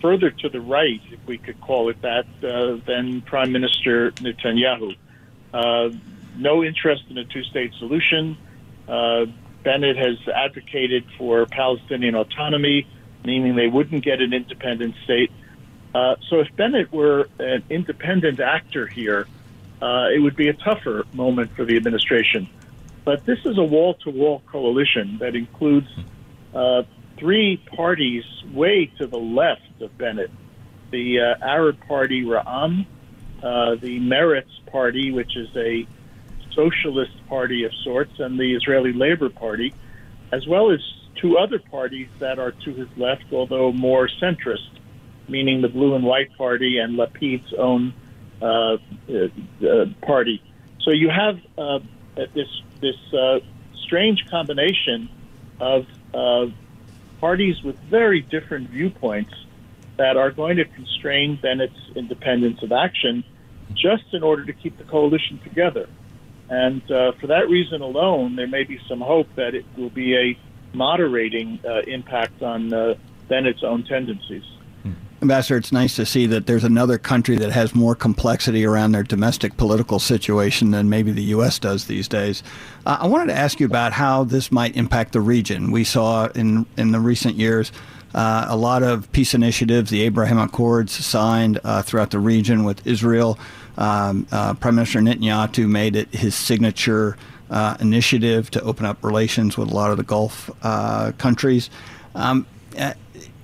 further 0.01 0.31
to 0.31 0.47
the 0.47 0.61
right, 0.61 1.01
if 1.11 1.19
we 1.27 1.37
could 1.37 1.59
call 1.59 1.89
it 1.89 2.01
that, 2.03 2.25
uh, 2.41 2.77
than 2.85 3.19
Prime 3.21 3.51
Minister 3.51 4.11
Netanyahu. 4.11 4.95
Uh, 5.53 5.89
no 6.37 6.63
interest 6.63 7.03
in 7.09 7.17
a 7.17 7.25
two 7.25 7.43
state 7.43 7.73
solution. 7.79 8.37
Uh, 8.87 9.25
Bennett 9.63 9.97
has 9.97 10.17
advocated 10.33 11.03
for 11.17 11.45
Palestinian 11.47 12.15
autonomy, 12.15 12.87
meaning 13.25 13.57
they 13.57 13.67
wouldn't 13.67 14.05
get 14.05 14.21
an 14.21 14.31
independent 14.31 14.95
state. 15.03 15.31
Uh, 15.93 16.15
so 16.29 16.39
if 16.39 16.55
Bennett 16.55 16.93
were 16.93 17.27
an 17.39 17.63
independent 17.69 18.39
actor 18.39 18.87
here, 18.87 19.27
uh, 19.81 20.07
it 20.15 20.19
would 20.19 20.37
be 20.37 20.47
a 20.47 20.53
tougher 20.53 21.03
moment 21.11 21.51
for 21.57 21.65
the 21.65 21.75
administration. 21.75 22.47
But 23.09 23.25
this 23.25 23.39
is 23.43 23.57
a 23.57 23.63
wall 23.63 23.95
to 24.03 24.11
wall 24.11 24.43
coalition 24.51 25.17
that 25.19 25.35
includes 25.35 25.87
uh, 26.53 26.83
three 27.17 27.57
parties 27.75 28.23
way 28.53 28.85
to 28.99 29.07
the 29.07 29.17
left 29.17 29.81
of 29.81 29.97
Bennett 29.97 30.29
the 30.91 31.19
uh, 31.19 31.43
Arab 31.43 31.79
Party 31.87 32.23
Ra'am, 32.23 32.85
uh, 33.41 33.73
the 33.81 33.99
Meretz 33.99 34.63
Party, 34.71 35.11
which 35.11 35.35
is 35.35 35.47
a 35.55 35.87
socialist 36.53 37.13
party 37.27 37.63
of 37.63 37.71
sorts, 37.83 38.11
and 38.19 38.39
the 38.39 38.53
Israeli 38.55 38.93
Labor 38.93 39.29
Party, 39.29 39.73
as 40.31 40.45
well 40.45 40.69
as 40.69 40.79
two 41.19 41.39
other 41.39 41.57
parties 41.57 42.09
that 42.19 42.37
are 42.37 42.51
to 42.51 42.73
his 42.75 42.89
left, 42.95 43.23
although 43.31 43.71
more 43.71 44.07
centrist, 44.21 44.69
meaning 45.27 45.63
the 45.63 45.67
Blue 45.67 45.95
and 45.95 46.03
White 46.03 46.37
Party 46.37 46.77
and 46.77 46.95
Lapid's 46.95 47.55
own 47.57 47.91
uh, 48.39 48.45
uh, 48.45 48.77
uh 49.67 49.85
party. 50.05 50.43
So 50.83 50.91
you 50.91 51.09
have 51.09 51.39
uh, 52.19 52.25
this 52.33 52.47
this 52.81 53.13
uh, 53.13 53.39
strange 53.83 54.25
combination 54.29 55.09
of 55.59 55.85
uh, 56.13 56.47
parties 57.19 57.61
with 57.63 57.77
very 57.79 58.21
different 58.21 58.69
viewpoints 58.69 59.33
that 59.97 60.15
are 60.15 60.31
going 60.31 60.57
to 60.57 60.65
constrain 60.65 61.37
Bennett's 61.41 61.79
independence 61.95 62.63
of 62.63 62.71
action 62.71 63.23
just 63.73 64.13
in 64.13 64.23
order 64.23 64.45
to 64.45 64.53
keep 64.53 64.77
the 64.77 64.83
coalition 64.83 65.39
together. 65.43 65.87
And 66.49 66.81
uh, 66.89 67.11
for 67.19 67.27
that 67.27 67.49
reason 67.49 67.81
alone, 67.81 68.35
there 68.35 68.47
may 68.47 68.63
be 68.63 68.79
some 68.87 69.01
hope 69.01 69.27
that 69.35 69.53
it 69.53 69.65
will 69.77 69.89
be 69.89 70.15
a 70.15 70.37
moderating 70.73 71.59
uh, 71.63 71.81
impact 71.81 72.41
on 72.41 72.73
uh, 72.73 72.95
Bennett's 73.27 73.63
own 73.63 73.83
tendencies. 73.83 74.45
Ambassador, 75.21 75.57
it's 75.57 75.71
nice 75.73 75.95
to 75.97 76.05
see 76.05 76.27
that 76.27 76.47
there's 76.47 76.63
another 76.63 76.97
country 76.97 77.35
that 77.35 77.51
has 77.51 77.75
more 77.75 77.93
complexity 77.93 78.65
around 78.65 78.93
their 78.93 79.03
domestic 79.03 79.57
political 79.57 79.99
situation 79.99 80.71
than 80.71 80.89
maybe 80.89 81.11
the 81.11 81.23
U.S. 81.23 81.59
does 81.59 81.85
these 81.85 82.07
days. 82.07 82.41
Uh, 82.85 82.99
I 83.01 83.07
wanted 83.07 83.33
to 83.33 83.37
ask 83.37 83.59
you 83.59 83.65
about 83.65 83.91
how 83.91 84.23
this 84.23 84.49
might 84.49 84.77
impact 84.77 85.11
the 85.11 85.21
region. 85.21 85.71
We 85.71 85.83
saw 85.83 86.27
in 86.27 86.65
in 86.77 86.91
the 86.93 87.01
recent 87.01 87.35
years 87.35 87.73
uh, 88.13 88.45
a 88.47 88.55
lot 88.55 88.81
of 88.81 89.11
peace 89.11 89.33
initiatives, 89.33 89.91
the 89.91 90.01
Abraham 90.01 90.39
Accords 90.39 90.93
signed 90.93 91.59
uh, 91.63 91.81
throughout 91.81 92.11
the 92.11 92.19
region 92.19 92.63
with 92.63 92.85
Israel. 92.87 93.37
Um, 93.77 94.25
uh, 94.31 94.53
Prime 94.55 94.75
Minister 94.75 94.99
Netanyahu 94.99 95.69
made 95.69 95.95
it 95.95 96.13
his 96.13 96.33
signature 96.33 97.17
uh, 97.49 97.77
initiative 97.79 98.49
to 98.51 98.61
open 98.61 98.85
up 98.85 99.03
relations 99.03 99.57
with 99.57 99.69
a 99.69 99.73
lot 99.73 99.91
of 99.91 99.97
the 99.97 100.03
Gulf 100.03 100.49
uh, 100.63 101.11
countries. 101.17 101.69
Um, 102.15 102.45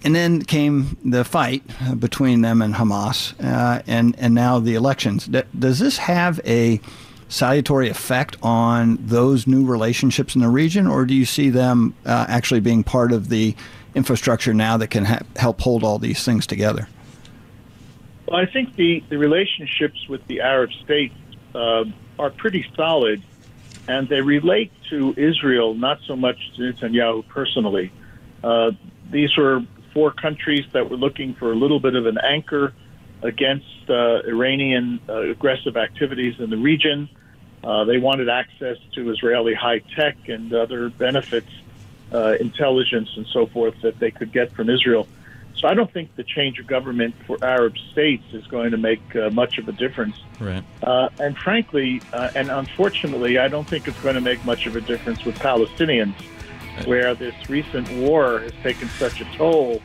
and 0.06 0.16
then 0.16 0.44
came 0.44 0.96
the 1.04 1.26
fight 1.26 1.64
between 2.00 2.42
them 2.42 2.62
and 2.62 2.76
Hamas, 2.76 3.34
uh, 3.44 3.82
and 3.88 4.16
and 4.20 4.36
now 4.36 4.60
the 4.60 4.76
elections. 4.76 5.28
does 5.58 5.80
this 5.80 5.98
have 5.98 6.40
a 6.46 6.80
salutary 7.28 7.90
effect 7.90 8.38
on 8.44 9.00
those 9.02 9.48
new 9.48 9.66
relationships 9.66 10.36
in 10.36 10.42
the 10.42 10.48
region, 10.48 10.86
or 10.86 11.06
do 11.06 11.16
you 11.16 11.26
see 11.26 11.50
them 11.50 11.96
uh, 12.06 12.28
actually 12.30 12.60
being 12.60 12.84
part 12.84 13.12
of 13.12 13.30
the 13.30 13.56
infrastructure 13.96 14.54
now 14.54 14.78
that 14.78 14.90
can 14.90 15.06
ha- 15.06 15.22
help 15.38 15.60
hold 15.60 15.84
all 15.84 15.98
these 15.98 16.24
things 16.24 16.46
together? 16.46 16.88
Well, 18.28 18.40
I 18.40 18.46
think 18.46 18.76
the, 18.76 19.04
the 19.10 19.18
relationships 19.18 20.08
with 20.08 20.26
the 20.28 20.42
Arab 20.42 20.72
states 20.84 21.16
uh, 21.56 21.86
are 22.20 22.30
pretty 22.30 22.64
solid, 22.76 23.24
and 23.88 24.08
they 24.08 24.22
relate 24.22 24.72
to 24.92 25.16
Israel, 25.18 25.74
not 25.74 26.00
so 26.06 26.16
much 26.16 26.38
to 26.56 26.62
Netanyahu 26.62 27.28
personally. 27.28 27.92
Uh, 28.44 28.72
these 29.10 29.36
were 29.36 29.64
four 29.96 30.12
countries 30.12 30.66
that 30.74 30.90
were 30.90 30.98
looking 30.98 31.34
for 31.34 31.52
a 31.54 31.56
little 31.56 31.80
bit 31.80 31.96
of 31.96 32.06
an 32.06 32.20
anchor 32.20 32.74
against 33.24 33.90
uh, 33.90 34.22
Iranian 34.28 35.00
uh, 35.08 35.22
aggressive 35.22 35.78
activities 35.78 36.36
in 36.38 36.50
the 36.50 36.58
region. 36.58 37.10
Uh, 37.64 37.86
they 37.86 37.98
wanted 37.98 38.30
access 38.30 38.78
to 38.94 39.10
Israeli 39.10 39.56
high 39.56 39.80
tech 39.80 40.18
and 40.28 40.54
other 40.54 40.90
benefits, 40.90 41.50
uh, 42.14 42.36
intelligence, 42.40 43.10
and 43.16 43.26
so 43.28 43.48
forth 43.48 43.74
that 43.82 43.98
they 43.98 44.12
could 44.12 44.32
get 44.34 44.52
from 44.52 44.70
Israel. 44.70 45.08
So 45.56 45.70
I 45.70 45.74
don't 45.74 45.92
think 45.92 46.14
the 46.18 46.24
change 46.24 46.60
of 46.60 46.68
government 46.68 47.16
for 47.26 47.38
Arab 47.42 47.78
states 47.94 48.26
is 48.34 48.46
going 48.48 48.72
to 48.72 48.78
make 48.78 49.16
uh, 49.16 49.30
much 49.30 49.58
of 49.58 49.70
a 49.70 49.72
difference. 49.72 50.18
Right. 50.42 50.64
Uh, 50.84 51.08
and 51.18 51.38
frankly, 51.38 52.02
and 52.12 52.52
unfortunately, 52.52 53.38
I 53.38 53.48
don't 53.48 53.66
think 53.66 53.88
it's 53.88 54.00
going 54.02 54.16
to 54.16 54.22
make 54.22 54.44
much 54.44 54.68
of 54.68 54.76
a 54.76 54.82
difference 54.82 55.24
with 55.24 55.40
Palestinians 55.40 56.14
where 56.86 57.16
this 57.16 57.34
recent 57.50 57.90
war 57.94 58.40
has 58.40 58.52
taken 58.64 58.90
such 58.90 59.22
a 59.22 59.26
toll 59.38 59.82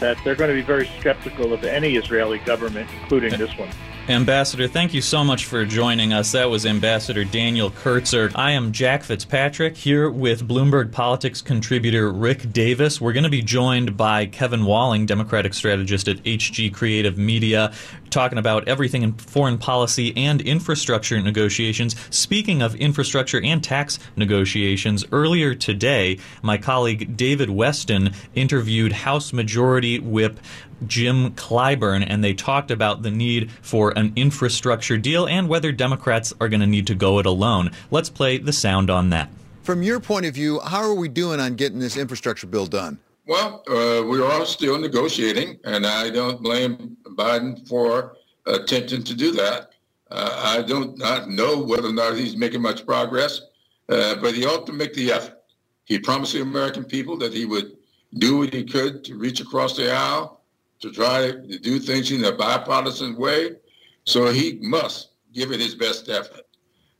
that 0.00 0.18
they're 0.24 0.34
going 0.34 0.50
to 0.50 0.54
be 0.54 0.62
very 0.62 0.88
skeptical 1.00 1.52
of 1.52 1.64
any 1.64 1.96
Israeli 1.96 2.38
government, 2.40 2.88
including 3.00 3.38
this 3.38 3.56
one. 3.56 3.70
Ambassador, 4.08 4.68
thank 4.68 4.94
you 4.94 5.02
so 5.02 5.24
much 5.24 5.46
for 5.46 5.64
joining 5.64 6.12
us. 6.12 6.30
That 6.30 6.48
was 6.48 6.64
Ambassador 6.64 7.24
Daniel 7.24 7.72
Kurtzer. 7.72 8.30
I 8.36 8.52
am 8.52 8.70
Jack 8.70 9.02
Fitzpatrick 9.02 9.76
here 9.76 10.08
with 10.08 10.46
Bloomberg 10.46 10.92
Politics 10.92 11.42
contributor 11.42 12.12
Rick 12.12 12.52
Davis. 12.52 13.00
We're 13.00 13.14
going 13.14 13.24
to 13.24 13.30
be 13.30 13.42
joined 13.42 13.96
by 13.96 14.26
Kevin 14.26 14.64
Walling, 14.64 15.06
Democratic 15.06 15.54
strategist 15.54 16.06
at 16.06 16.18
HG 16.18 16.72
Creative 16.72 17.18
Media, 17.18 17.72
talking 18.10 18.38
about 18.38 18.68
everything 18.68 19.02
in 19.02 19.12
foreign 19.14 19.58
policy 19.58 20.16
and 20.16 20.40
infrastructure 20.40 21.20
negotiations. 21.20 21.96
Speaking 22.10 22.62
of 22.62 22.74
infrastructure 22.74 23.40
and 23.40 23.62
tax 23.62 23.98
negotiations, 24.16 25.04
earlier 25.12 25.54
today, 25.54 26.18
my 26.42 26.58
colleague 26.58 27.16
David 27.16 27.48
Westin 27.48 28.14
interviewed 28.34 28.92
House 28.92 29.32
Majority 29.32 29.98
Whip 29.98 30.40
Jim 30.86 31.32
Clyburn, 31.32 32.04
and 32.06 32.22
they 32.22 32.34
talked 32.34 32.70
about 32.70 33.02
the 33.02 33.10
need 33.10 33.50
for 33.62 33.96
an 33.96 34.12
infrastructure 34.16 34.98
deal 34.98 35.26
and 35.26 35.48
whether 35.48 35.72
Democrats 35.72 36.34
are 36.40 36.48
going 36.48 36.60
to 36.60 36.66
need 36.66 36.86
to 36.88 36.94
go 36.94 37.18
it 37.18 37.26
alone. 37.26 37.70
Let's 37.90 38.10
play 38.10 38.38
the 38.38 38.52
sound 38.52 38.90
on 38.90 39.10
that. 39.10 39.30
From 39.62 39.82
your 39.82 39.98
point 39.98 40.26
of 40.26 40.34
view, 40.34 40.60
how 40.60 40.82
are 40.82 40.94
we 40.94 41.08
doing 41.08 41.40
on 41.40 41.56
getting 41.56 41.80
this 41.80 41.96
infrastructure 41.96 42.46
bill 42.46 42.66
done? 42.66 42.98
Well, 43.26 43.64
uh, 43.68 44.04
we 44.06 44.22
are 44.22 44.46
still 44.46 44.78
negotiating, 44.78 45.58
and 45.64 45.84
I 45.84 46.10
don't 46.10 46.40
blame 46.40 46.96
Biden 47.16 47.66
for 47.66 48.16
attempting 48.46 49.02
to 49.02 49.14
do 49.14 49.32
that. 49.32 49.70
Uh, 50.12 50.42
I 50.44 50.62
don't 50.62 50.96
not 50.96 51.28
know 51.28 51.60
whether 51.60 51.88
or 51.88 51.92
not 51.92 52.14
he's 52.14 52.36
making 52.36 52.62
much 52.62 52.86
progress, 52.86 53.40
uh, 53.88 54.14
but 54.16 54.34
he 54.34 54.46
ought 54.46 54.64
to 54.66 54.72
make 54.72 54.94
the 54.94 55.10
effort. 55.10 55.42
He 55.86 55.98
promised 55.98 56.34
the 56.34 56.42
American 56.42 56.84
people 56.84 57.16
that 57.18 57.32
he 57.32 57.46
would 57.46 57.72
do 58.18 58.38
what 58.38 58.54
he 58.54 58.62
could 58.62 59.02
to 59.04 59.18
reach 59.18 59.40
across 59.40 59.76
the 59.76 59.92
aisle 59.92 60.42
to 60.78 60.92
try 60.92 61.32
to 61.32 61.58
do 61.58 61.80
things 61.80 62.12
in 62.12 62.24
a 62.24 62.32
bipartisan 62.32 63.16
way. 63.16 63.56
So 64.04 64.26
he 64.30 64.60
must 64.62 65.10
give 65.32 65.50
it 65.50 65.58
his 65.58 65.74
best 65.74 66.08
effort. 66.08 66.42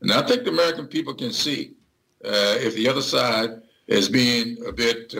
And 0.01 0.13
I 0.13 0.23
think 0.23 0.43
the 0.43 0.51
American 0.51 0.89
people 0.89 1.15
can 1.15 1.33
see 1.33 1.75
uh, 2.25 2.57
if 2.59 2.75
the 2.75 2.89
other 2.89 3.03
side 3.03 3.63
is 3.87 4.09
being 4.09 4.57
a 4.67 4.73
bit, 4.73 5.15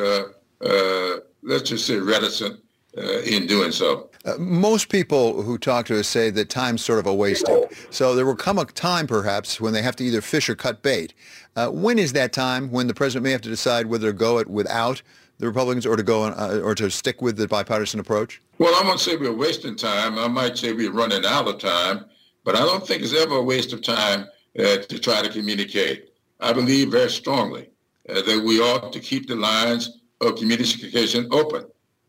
uh, 0.61 1.17
let's 1.43 1.69
just 1.69 1.87
say, 1.87 1.97
reticent 1.97 2.61
uh, 2.97 3.21
in 3.21 3.47
doing 3.47 3.73
so. 3.73 4.11
Uh, 4.25 4.35
most 4.39 4.89
people 4.89 5.43
who 5.43 5.59
talk 5.59 5.87
to 5.87 5.99
us 5.99 6.09
say 6.09 6.31
that 6.31 6.49
time's 6.49 6.85
sort 6.85 6.99
of 6.99 7.07
a 7.07 7.15
wasting. 7.15 7.65
So 7.91 8.15
there 8.15 8.27
will 8.27 8.37
come 8.37 8.59
a 8.59 8.65
time, 8.65 9.07
perhaps, 9.07 9.61
when 9.61 9.73
they 9.73 9.83
have 9.83 9.97
to 9.97 10.05
either 10.05 10.21
fish 10.21 10.49
or 10.49 10.55
cut 10.55 10.83
bait. 10.83 11.15
Uh, 11.55 11.69
when 11.69 11.99
is 11.99 12.13
that 12.15 12.33
time 12.33 12.71
when 12.71 12.87
the 12.87 12.95
president 12.95 13.25
may 13.25 13.33
have 13.33 13.43
to 13.43 13.49
decide 13.49 13.87
whether 13.87 14.09
to 14.09 14.13
go 14.13 14.39
it 14.39 14.49
without 14.49 15.03
the 15.39 15.47
Republicans 15.47 15.85
or 15.85 15.97
to 15.97 16.03
go 16.03 16.23
on, 16.23 16.33
uh, 16.35 16.61
or 16.63 16.75
to 16.75 16.91
stick 16.91 17.21
with 17.21 17.37
the 17.37 17.47
bipartisan 17.47 18.01
approach? 18.01 18.41
Well, 18.59 18.75
I 18.75 18.87
won't 18.87 19.01
say 19.01 19.17
we're 19.17 19.33
wasting 19.33 19.77
time. 19.77 20.19
I 20.19 20.29
might 20.29 20.57
say 20.57 20.73
we're 20.73 20.91
running 20.91 21.25
out 21.27 21.47
of 21.47 21.59
time, 21.59 22.07
but 22.45 22.57
I 22.57 22.61
don't 22.61 22.87
think 22.87 23.03
it's 23.03 23.15
ever 23.15 23.37
a 23.37 23.43
waste 23.43 23.73
of 23.73 23.83
time 23.83 24.27
uh, 24.59 24.79
to 24.79 24.99
try 24.99 25.21
to 25.21 25.29
communicate. 25.29 26.11
I 26.41 26.53
believe 26.53 26.91
very 26.91 27.11
strongly 27.11 27.69
uh, 28.09 28.23
that 28.23 28.43
we 28.45 28.61
ought 28.61 28.93
to 28.93 29.01
keep 29.01 29.29
the 29.29 29.37
lines 29.37 30.01
of 30.21 30.37
communication 30.37 31.29
open, 31.31 31.65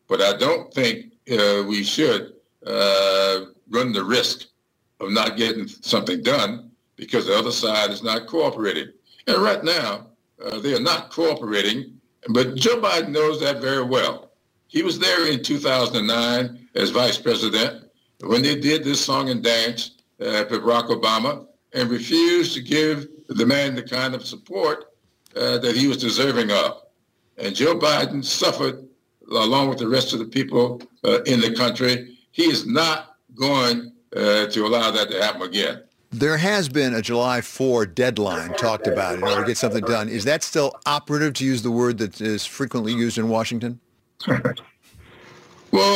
but 0.08 0.22
I 0.22 0.38
don't 0.38 0.74
think 0.74 1.14
uh, 1.32 1.64
we 1.68 1.84
should 1.84 2.34
uh, 2.66 3.46
run 3.70 3.92
the 3.92 4.04
risk 4.04 4.48
of 5.00 5.12
not 5.12 5.38
getting 5.38 5.68
something 5.68 6.24
done 6.24 6.72
because 6.96 7.28
the 7.28 7.38
other 7.38 7.52
side 7.52 7.92
is 7.92 8.04
not 8.04 8.28
cooperating. 8.28 8.92
And 9.28 9.38
right 9.38 9.64
now, 9.64 10.08
uh, 10.44 10.60
they 10.60 10.74
are 10.74 10.80
not 10.80 11.12
cooperating 11.12 11.98
but 12.30 12.56
Joe 12.56 12.82
Biden 12.82 13.10
knows 13.10 13.40
that 13.42 13.62
very 13.62 13.84
well. 13.84 14.32
He 14.68 14.84
was 14.84 15.00
there 15.00 15.32
in 15.32 15.44
2009 15.44 16.68
as 16.76 16.90
vice 16.90 17.18
president 17.18 17.86
when 18.22 18.42
they 18.42 18.60
did 18.60 18.84
this 18.84 19.04
song 19.04 19.30
and 19.30 19.44
dance 19.44 19.92
uh, 20.20 20.46
for 20.46 20.60
Barack 20.60 20.90
Obama 20.90 21.48
and 21.74 21.90
refused 21.90 22.54
to 22.56 22.62
give 22.62 23.08
the 23.30 23.46
man 23.46 23.76
the 23.76 23.84
kind 23.84 24.14
of 24.14 24.26
support 24.26 24.94
uh, 25.36 25.58
that 25.60 25.76
he 25.76 25.88
was 25.88 25.98
deserving 25.98 26.52
of. 26.52 26.84
And 27.38 27.56
Joe 27.56 27.78
Biden 27.78 28.24
suffered 28.24 28.88
along 29.32 29.70
with 29.70 29.78
the 29.78 29.88
rest 29.88 30.14
of 30.14 30.20
the 30.20 30.26
people 30.26 30.82
uh, 31.04 31.22
in 31.24 31.40
the 31.40 31.54
country. 31.54 32.18
He 32.32 32.44
is 32.44 32.66
not 32.66 33.18
going 33.36 33.92
uh, 34.16 34.48
to 34.48 34.66
allow 34.66 34.92
that 34.92 35.12
to 35.12 35.22
happen 35.22 35.44
again. 35.44 35.84
There 36.12 36.38
has 36.38 36.70
been 36.70 36.94
a 36.94 37.02
July 37.02 37.42
4 37.42 37.86
deadline 37.86 38.54
talked 38.54 38.88
about 38.88 39.16
in 39.16 39.24
order 39.24 39.42
to 39.42 39.48
get 39.48 39.58
something 39.58 39.84
done. 39.84 40.08
Is 40.08 40.24
that 40.24 40.42
still 40.42 40.74
operative, 40.86 41.34
to 41.36 41.46
use 41.46 41.62
the 41.62 41.72
word 41.72 41.98
that 41.98 42.22
is 42.22 42.46
frequently 42.46 42.94
used 42.94 43.18
in 43.18 43.28
Washington? 43.28 43.80
well, 44.28 44.46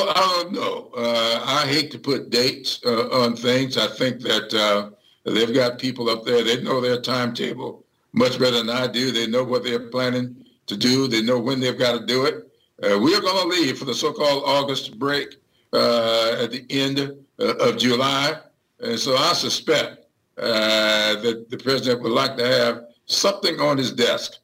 I 0.09 0.41
don't 0.43 0.51
know. 0.51 0.91
Uh, 0.95 1.41
I 1.45 1.65
hate 1.65 1.91
to 1.91 1.97
put 1.97 2.29
dates 2.29 2.81
uh, 2.85 3.07
on 3.07 3.37
things. 3.37 3.77
I 3.77 3.87
think 3.87 4.19
that 4.21 4.53
uh, 4.53 4.89
they've 5.31 5.53
got 5.53 5.79
people 5.79 6.09
up 6.09 6.25
there. 6.25 6.43
They 6.43 6.61
know 6.61 6.81
their 6.81 6.99
timetable 6.99 7.85
much 8.11 8.37
better 8.37 8.57
than 8.57 8.69
I 8.69 8.87
do. 8.87 9.11
They 9.11 9.27
know 9.27 9.45
what 9.45 9.63
they're 9.63 9.87
planning 9.87 10.40
to 10.71 10.77
do. 10.77 11.07
They 11.07 11.21
know 11.21 11.39
when 11.39 11.59
they've 11.59 11.77
got 11.77 11.99
to 11.99 12.05
do 12.05 12.25
it. 12.25 12.35
Uh, 12.81 12.97
we 12.97 13.13
are 13.15 13.21
going 13.21 13.41
to 13.43 13.55
leave 13.55 13.77
for 13.77 13.85
the 13.85 13.93
so-called 13.93 14.43
August 14.45 14.97
break 14.97 15.35
uh, 15.73 16.35
at 16.39 16.51
the 16.51 16.65
end 16.69 16.99
uh, 17.39 17.55
of 17.57 17.77
July. 17.77 18.39
And 18.79 18.97
so 18.97 19.15
I 19.15 19.33
suspect 19.33 20.07
uh, 20.37 21.21
that 21.21 21.47
the 21.49 21.57
president 21.57 22.01
would 22.01 22.13
like 22.13 22.37
to 22.37 22.47
have 22.47 22.85
something 23.05 23.59
on 23.59 23.77
his 23.77 23.91
desk 23.91 24.39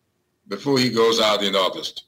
before 0.48 0.78
he 0.78 0.90
goes 0.90 1.20
out 1.20 1.44
in 1.44 1.56
August. 1.56 2.04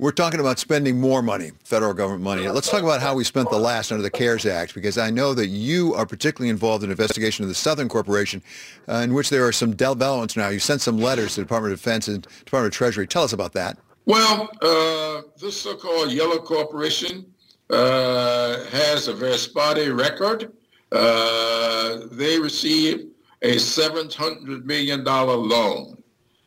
We're 0.00 0.12
talking 0.12 0.40
about 0.40 0.58
spending 0.58 0.98
more 0.98 1.20
money, 1.20 1.50
federal 1.62 1.92
government 1.92 2.22
money. 2.22 2.48
Let's 2.48 2.70
talk 2.70 2.82
about 2.82 3.02
how 3.02 3.14
we 3.14 3.22
spent 3.22 3.50
the 3.50 3.58
last 3.58 3.92
under 3.92 4.02
the 4.02 4.08
CARES 4.08 4.46
Act, 4.46 4.72
because 4.74 4.96
I 4.96 5.10
know 5.10 5.34
that 5.34 5.48
you 5.48 5.92
are 5.92 6.06
particularly 6.06 6.48
involved 6.48 6.82
in 6.82 6.88
an 6.88 6.92
investigation 6.92 7.42
of 7.42 7.50
the 7.50 7.54
Southern 7.54 7.86
Corporation, 7.86 8.42
uh, 8.88 8.94
in 8.94 9.12
which 9.12 9.28
there 9.28 9.46
are 9.46 9.52
some 9.52 9.76
developments 9.76 10.38
now. 10.38 10.48
You 10.48 10.58
sent 10.58 10.80
some 10.80 10.96
letters 10.96 11.34
to 11.34 11.42
the 11.42 11.44
Department 11.44 11.74
of 11.74 11.80
Defense 11.80 12.08
and 12.08 12.22
Department 12.22 12.72
of 12.72 12.78
Treasury. 12.78 13.06
Tell 13.06 13.24
us 13.24 13.34
about 13.34 13.52
that. 13.52 13.76
Well, 14.06 14.48
uh, 14.62 15.20
this 15.38 15.60
so-called 15.60 16.10
Yellow 16.12 16.38
Corporation 16.38 17.26
uh, 17.68 18.64
has 18.70 19.06
a 19.06 19.12
very 19.12 19.36
spotty 19.36 19.90
record. 19.90 20.50
Uh, 20.90 22.06
they 22.10 22.38
received 22.38 23.04
a 23.42 23.56
$700 23.56 24.64
million 24.64 25.04
loan. 25.04 26.02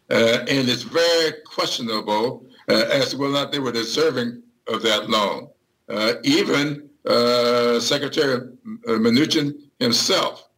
Uh, 0.09 0.39
and 0.47 0.67
it's 0.67 0.81
very 0.81 1.33
questionable 1.45 2.47
as 2.67 3.09
to 3.11 3.17
whether 3.17 3.33
or 3.33 3.35
not 3.35 3.51
they 3.51 3.59
were 3.59 3.71
deserving 3.71 4.41
of 4.67 4.81
that 4.81 5.09
loan. 5.09 5.49
Uh, 5.89 6.13
even 6.23 6.89
uh, 7.05 7.79
Secretary 7.79 8.49
Mnuchin 8.87 9.59
himself 9.79 10.49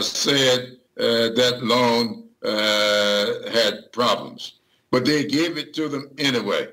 said 0.00 0.76
that 0.96 1.58
loan 1.62 2.24
had 2.42 3.92
problems. 3.92 4.54
But 4.90 5.04
they 5.04 5.24
gave 5.26 5.58
it 5.58 5.74
to 5.74 5.88
them 5.88 6.08
anyway. 6.18 6.68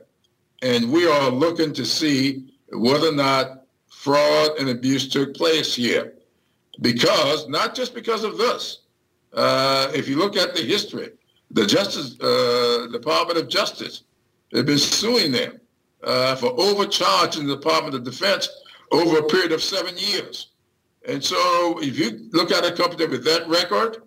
And 0.62 0.92
we 0.92 1.06
are 1.08 1.30
looking 1.30 1.74
to 1.74 1.86
see 1.86 2.54
whether 2.72 3.10
or 3.10 3.14
not 3.14 3.66
fraud 3.90 4.58
and 4.60 4.70
abuse 4.70 5.10
took 5.10 5.34
place 5.36 5.76
here. 5.76 6.14
Because, 6.82 7.48
not 7.50 7.76
just 7.76 7.94
because 7.94 8.24
of 8.24 8.38
this, 8.38 8.80
uh, 9.34 9.92
if 9.94 10.08
you 10.08 10.18
look 10.18 10.38
at 10.38 10.56
the 10.56 10.62
history, 10.62 11.10
the 11.52 11.66
Justice 11.66 12.20
uh, 12.20 12.88
Department 12.92 13.40
of 13.40 13.50
Justice, 13.50 14.04
they've 14.52 14.66
been 14.66 14.78
suing 14.78 15.32
them 15.32 15.60
uh, 16.04 16.36
for 16.36 16.54
overcharging 16.60 17.48
the 17.48 17.56
Department 17.56 17.96
of 17.96 18.04
Defense 18.04 18.50
over 18.92 19.18
a 19.18 19.24
period 19.24 19.52
of 19.52 19.62
seven 19.62 19.96
years. 19.98 20.52
And 21.08 21.24
so 21.24 21.80
if 21.82 21.98
you 21.98 22.30
look 22.32 22.52
at 22.52 22.66
a 22.66 22.72
company 22.72 23.06
with 23.08 23.24
that 23.26 23.48
record 23.48 24.04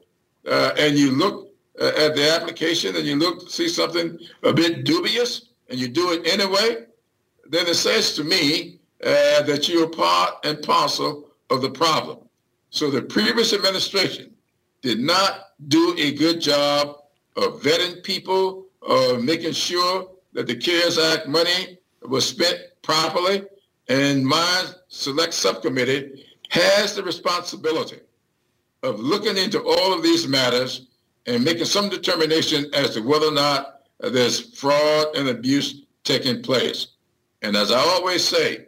uh, 0.47 0.73
and 0.79 0.99
you 0.99 1.13
look 1.13 1.53
uh, 1.81 1.93
at 1.97 2.17
the 2.17 2.31
application 2.31 2.97
and 2.97 3.07
you 3.07 3.17
look 3.17 3.49
see 3.51 3.69
something 3.69 4.19
a 4.43 4.53
bit 4.53 4.85
dubious 4.85 5.51
and 5.69 5.79
you 5.79 5.89
do 5.89 6.13
it 6.13 6.27
anyway, 6.27 6.87
then 7.49 7.67
it 7.67 7.75
says 7.75 8.15
to 8.15 8.25
me 8.25 8.79
uh, 9.05 9.43
that 9.43 9.69
you're 9.69 9.89
part 9.89 10.45
and 10.45 10.61
parcel 10.63 11.31
of 11.51 11.63
the 11.63 11.71
problem. 11.71 12.19
So 12.71 12.91
the 12.91 13.03
previous 13.03 13.53
administration 13.53 14.35
did 14.83 15.01
not 15.01 15.47
do 15.69 15.95
a 15.97 16.13
good 16.13 16.41
job 16.41 16.97
of 17.37 17.63
vetting 17.63 18.03
people, 18.03 18.67
of 18.83 19.23
making 19.23 19.53
sure 19.53 20.11
that 20.39 20.47
the 20.47 20.55
CARES 20.55 20.99
Act 21.01 21.27
money 21.27 21.81
was 22.03 22.25
spent 22.25 22.61
properly. 22.83 23.45
And 23.89 24.25
my 24.25 24.67
select 24.87 25.35
subcommittee 25.35 26.25
has 26.51 26.95
the 26.95 27.03
responsibility 27.03 27.99
of 28.85 29.01
looking 29.01 29.37
into 29.37 29.61
all 29.61 29.93
of 29.93 30.05
these 30.05 30.29
matters 30.29 30.87
and 31.27 31.43
making 31.43 31.65
some 31.65 31.89
determination 31.89 32.71
as 32.73 32.91
to 32.91 33.01
whether 33.01 33.27
or 33.27 33.33
not 33.33 33.81
there's 33.99 34.57
fraud 34.57 35.17
and 35.17 35.29
abuse 35.29 35.83
taking 36.05 36.41
place. 36.41 36.87
And 37.43 37.57
as 37.57 37.73
I 37.73 37.81
always 37.81 38.23
say, 38.23 38.67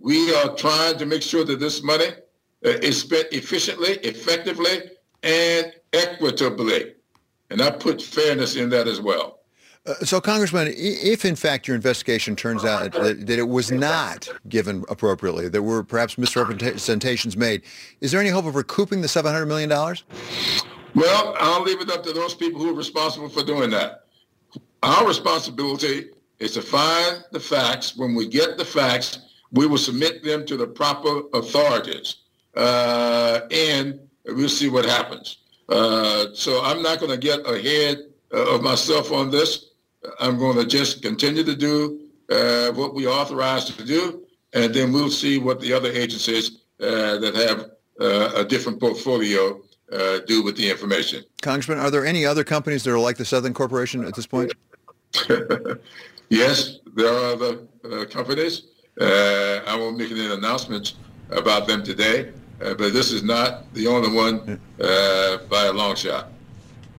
we 0.00 0.34
are 0.34 0.56
trying 0.56 0.98
to 0.98 1.06
make 1.06 1.22
sure 1.22 1.44
that 1.44 1.60
this 1.60 1.84
money 1.84 2.08
uh, 2.64 2.70
is 2.82 3.00
spent 3.00 3.28
efficiently, 3.30 3.92
effectively, 4.02 4.90
and 5.22 5.72
equitably. 5.92 6.94
And 7.50 7.62
I 7.62 7.70
put 7.70 8.02
fairness 8.02 8.56
in 8.56 8.70
that 8.70 8.88
as 8.88 9.00
well. 9.00 9.35
Uh, 9.86 9.94
so, 10.04 10.20
Congressman, 10.20 10.72
if 10.76 11.24
in 11.24 11.36
fact 11.36 11.68
your 11.68 11.76
investigation 11.76 12.34
turns 12.34 12.64
out 12.64 12.92
that, 12.92 13.26
that, 13.26 13.38
it 13.38 13.48
was 13.48 13.70
not 13.70 14.28
given 14.48 14.84
appropriately, 14.88 15.48
there 15.48 15.62
were 15.62 15.84
perhaps 15.84 16.18
misrepresentations 16.18 17.36
made, 17.36 17.62
is 18.00 18.10
there 18.10 18.20
any 18.20 18.30
hope 18.30 18.46
of 18.46 18.56
recouping 18.56 19.00
the 19.00 19.06
$700 19.06 19.46
million? 19.46 19.68
Well, 19.68 21.36
I'll 21.38 21.62
leave 21.62 21.80
it 21.80 21.90
up 21.90 22.02
to 22.04 22.12
those 22.12 22.34
people 22.34 22.60
who 22.60 22.70
are 22.70 22.74
responsible 22.74 23.28
for 23.28 23.44
doing 23.44 23.70
that. 23.70 24.06
Our 24.82 25.06
responsibility 25.06 26.10
is 26.38 26.52
to 26.52 26.62
find 26.62 27.24
the 27.30 27.40
facts. 27.40 27.96
When 27.96 28.14
we 28.14 28.26
get 28.26 28.58
the 28.58 28.64
facts, 28.64 29.20
we 29.52 29.66
will 29.66 29.78
submit 29.78 30.24
them 30.24 30.44
to 30.46 30.56
the 30.56 30.66
proper 30.66 31.22
authorities, 31.32 32.16
uh, 32.56 33.40
and 33.50 34.00
we'll 34.26 34.48
see 34.48 34.68
what 34.68 34.84
happens. 34.84 35.38
Uh, 35.68 36.26
so 36.34 36.62
I'm 36.62 36.82
not 36.82 36.98
going 36.98 37.12
to 37.12 37.18
get 37.18 37.46
ahead 37.48 37.98
uh, 38.32 38.54
of 38.54 38.62
myself 38.62 39.12
on 39.12 39.30
this. 39.30 39.66
I'm 40.20 40.38
going 40.38 40.56
to 40.56 40.66
just 40.66 41.02
continue 41.02 41.44
to 41.44 41.56
do 41.56 42.00
uh, 42.30 42.70
what 42.72 42.94
we 42.94 43.06
authorized 43.06 43.76
to 43.78 43.84
do, 43.84 44.22
and 44.52 44.74
then 44.74 44.92
we'll 44.92 45.10
see 45.10 45.38
what 45.38 45.60
the 45.60 45.72
other 45.72 45.90
agencies 45.90 46.58
uh, 46.80 47.18
that 47.18 47.34
have 47.34 47.70
uh, 48.00 48.40
a 48.40 48.44
different 48.44 48.80
portfolio 48.80 49.60
do 50.26 50.42
with 50.42 50.56
the 50.56 50.68
information. 50.68 51.22
Congressman, 51.42 51.78
are 51.78 51.90
there 51.90 52.04
any 52.04 52.26
other 52.26 52.42
companies 52.42 52.82
that 52.82 52.92
are 52.92 52.98
like 52.98 53.16
the 53.16 53.24
Southern 53.24 53.54
Corporation 53.54 54.04
at 54.04 54.16
this 54.16 54.26
point? 54.26 54.52
yes, 56.28 56.80
there 56.96 57.12
are 57.12 57.32
other 57.32 58.06
companies. 58.06 58.64
Uh, 59.00 59.60
I 59.66 59.76
won't 59.76 59.98
make 59.98 60.10
any 60.10 60.32
announcements 60.32 60.94
about 61.30 61.66
them 61.66 61.82
today, 61.82 62.32
uh, 62.62 62.74
but 62.74 62.92
this 62.92 63.12
is 63.12 63.22
not 63.22 63.72
the 63.74 63.86
only 63.86 64.10
one 64.12 64.60
uh, 64.80 65.36
by 65.48 65.66
a 65.66 65.72
long 65.72 65.94
shot. 65.94 66.32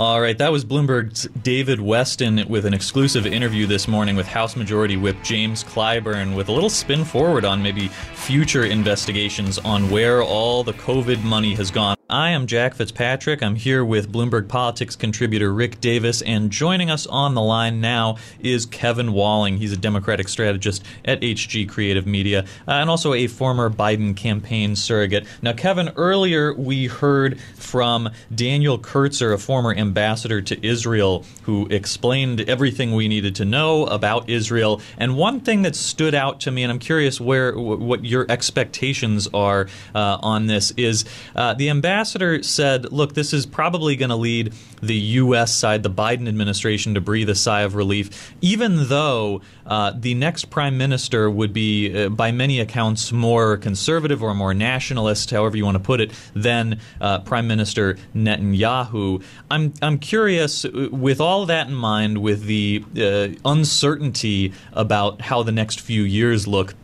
All 0.00 0.22
right, 0.22 0.38
that 0.38 0.50
was 0.50 0.64
Bloomberg's 0.64 1.28
David 1.42 1.78
Westin 1.78 2.48
with 2.48 2.64
an 2.64 2.72
exclusive 2.72 3.26
interview 3.26 3.66
this 3.66 3.86
morning 3.86 4.16
with 4.16 4.26
House 4.26 4.56
Majority 4.56 4.96
Whip 4.96 5.18
James 5.22 5.62
Clyburn 5.62 6.34
with 6.34 6.48
a 6.48 6.52
little 6.52 6.70
spin 6.70 7.04
forward 7.04 7.44
on 7.44 7.62
maybe 7.62 7.88
future 7.88 8.64
investigations 8.64 9.58
on 9.58 9.90
where 9.90 10.22
all 10.22 10.64
the 10.64 10.72
COVID 10.72 11.22
money 11.22 11.54
has 11.56 11.70
gone. 11.70 11.94
I 12.12 12.28
am 12.30 12.46
Jack 12.46 12.74
Fitzpatrick. 12.74 13.42
I'm 13.42 13.54
here 13.54 13.86
with 13.86 14.12
Bloomberg 14.12 14.46
Politics 14.46 14.96
contributor 14.96 15.50
Rick 15.50 15.80
Davis, 15.80 16.20
and 16.20 16.50
joining 16.50 16.90
us 16.90 17.06
on 17.06 17.34
the 17.34 17.40
line 17.40 17.80
now 17.80 18.18
is 18.38 18.66
Kevin 18.66 19.14
Walling. 19.14 19.56
He's 19.56 19.72
a 19.72 19.78
Democratic 19.78 20.28
strategist 20.28 20.84
at 21.06 21.22
HG 21.22 21.66
Creative 21.70 22.06
Media 22.06 22.40
uh, 22.68 22.72
and 22.72 22.90
also 22.90 23.14
a 23.14 23.28
former 23.28 23.70
Biden 23.70 24.14
campaign 24.14 24.76
surrogate. 24.76 25.26
Now, 25.40 25.54
Kevin, 25.54 25.90
earlier 25.96 26.52
we 26.52 26.86
heard 26.86 27.40
from 27.54 28.10
Daniel 28.34 28.78
Kurtzer, 28.78 29.32
a 29.32 29.38
former 29.38 29.72
ambassador 29.82 30.40
to 30.40 30.66
Israel, 30.66 31.26
who 31.42 31.66
explained 31.66 32.40
everything 32.48 32.94
we 32.94 33.08
needed 33.08 33.34
to 33.36 33.44
know 33.44 33.84
about 33.84 34.30
Israel. 34.30 34.80
And 34.96 35.16
one 35.16 35.40
thing 35.40 35.62
that 35.62 35.76
stood 35.76 36.14
out 36.14 36.40
to 36.40 36.50
me, 36.50 36.62
and 36.62 36.72
I'm 36.72 36.78
curious 36.78 37.20
where 37.20 37.54
what 37.58 38.04
your 38.04 38.24
expectations 38.30 39.28
are 39.34 39.68
uh, 39.94 40.16
on 40.22 40.46
this, 40.46 40.70
is 40.78 41.04
uh, 41.36 41.52
the 41.54 41.68
ambassador 41.68 42.42
said, 42.42 42.90
look, 42.90 43.12
this 43.12 43.34
is 43.34 43.44
probably 43.44 43.96
going 43.96 44.08
to 44.08 44.16
lead 44.16 44.54
the 44.82 44.94
U.S. 44.94 45.54
side, 45.54 45.82
the 45.82 45.90
Biden 45.90 46.28
administration, 46.28 46.94
to 46.94 47.00
breathe 47.00 47.30
a 47.30 47.34
sigh 47.34 47.62
of 47.62 47.76
relief, 47.76 48.34
even 48.40 48.88
though 48.88 49.40
uh, 49.64 49.92
the 49.96 50.14
next 50.14 50.46
prime 50.46 50.76
minister 50.76 51.30
would 51.30 51.52
be, 51.52 52.04
uh, 52.04 52.08
by 52.08 52.32
many 52.32 52.58
accounts, 52.58 53.12
more 53.12 53.56
conservative 53.56 54.22
or 54.22 54.34
more 54.34 54.52
nationalist, 54.52 55.30
however 55.30 55.56
you 55.56 55.64
want 55.64 55.76
to 55.76 55.82
put 55.82 56.00
it, 56.00 56.12
than 56.34 56.80
uh, 57.00 57.20
Prime 57.20 57.46
Minister 57.46 57.96
Netanyahu. 58.14 59.22
I'm, 59.50 59.72
I'm 59.80 59.98
curious, 59.98 60.64
uh, 60.64 60.88
with 60.90 61.20
all 61.20 61.46
that 61.46 61.68
in 61.68 61.74
mind, 61.74 62.18
with 62.18 62.44
the 62.44 62.84
uh, 62.98 63.28
uncertainty 63.48 64.52
about 64.72 65.20
how 65.20 65.44
the 65.44 65.52
next 65.52 65.80
few 65.80 66.02
years 66.02 66.46
look, 66.46 66.74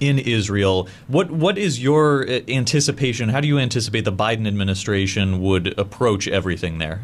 in 0.00 0.18
Israel. 0.18 0.88
What 1.06 1.30
what 1.30 1.56
is 1.56 1.82
your 1.82 2.28
uh, 2.28 2.40
anticipation? 2.48 3.28
How 3.28 3.40
do 3.40 3.46
you 3.46 3.58
anticipate 3.58 4.04
the 4.04 4.12
Biden 4.12 4.46
administration 4.46 5.40
would 5.40 5.78
approach 5.78 6.26
everything 6.26 6.78
there? 6.78 7.02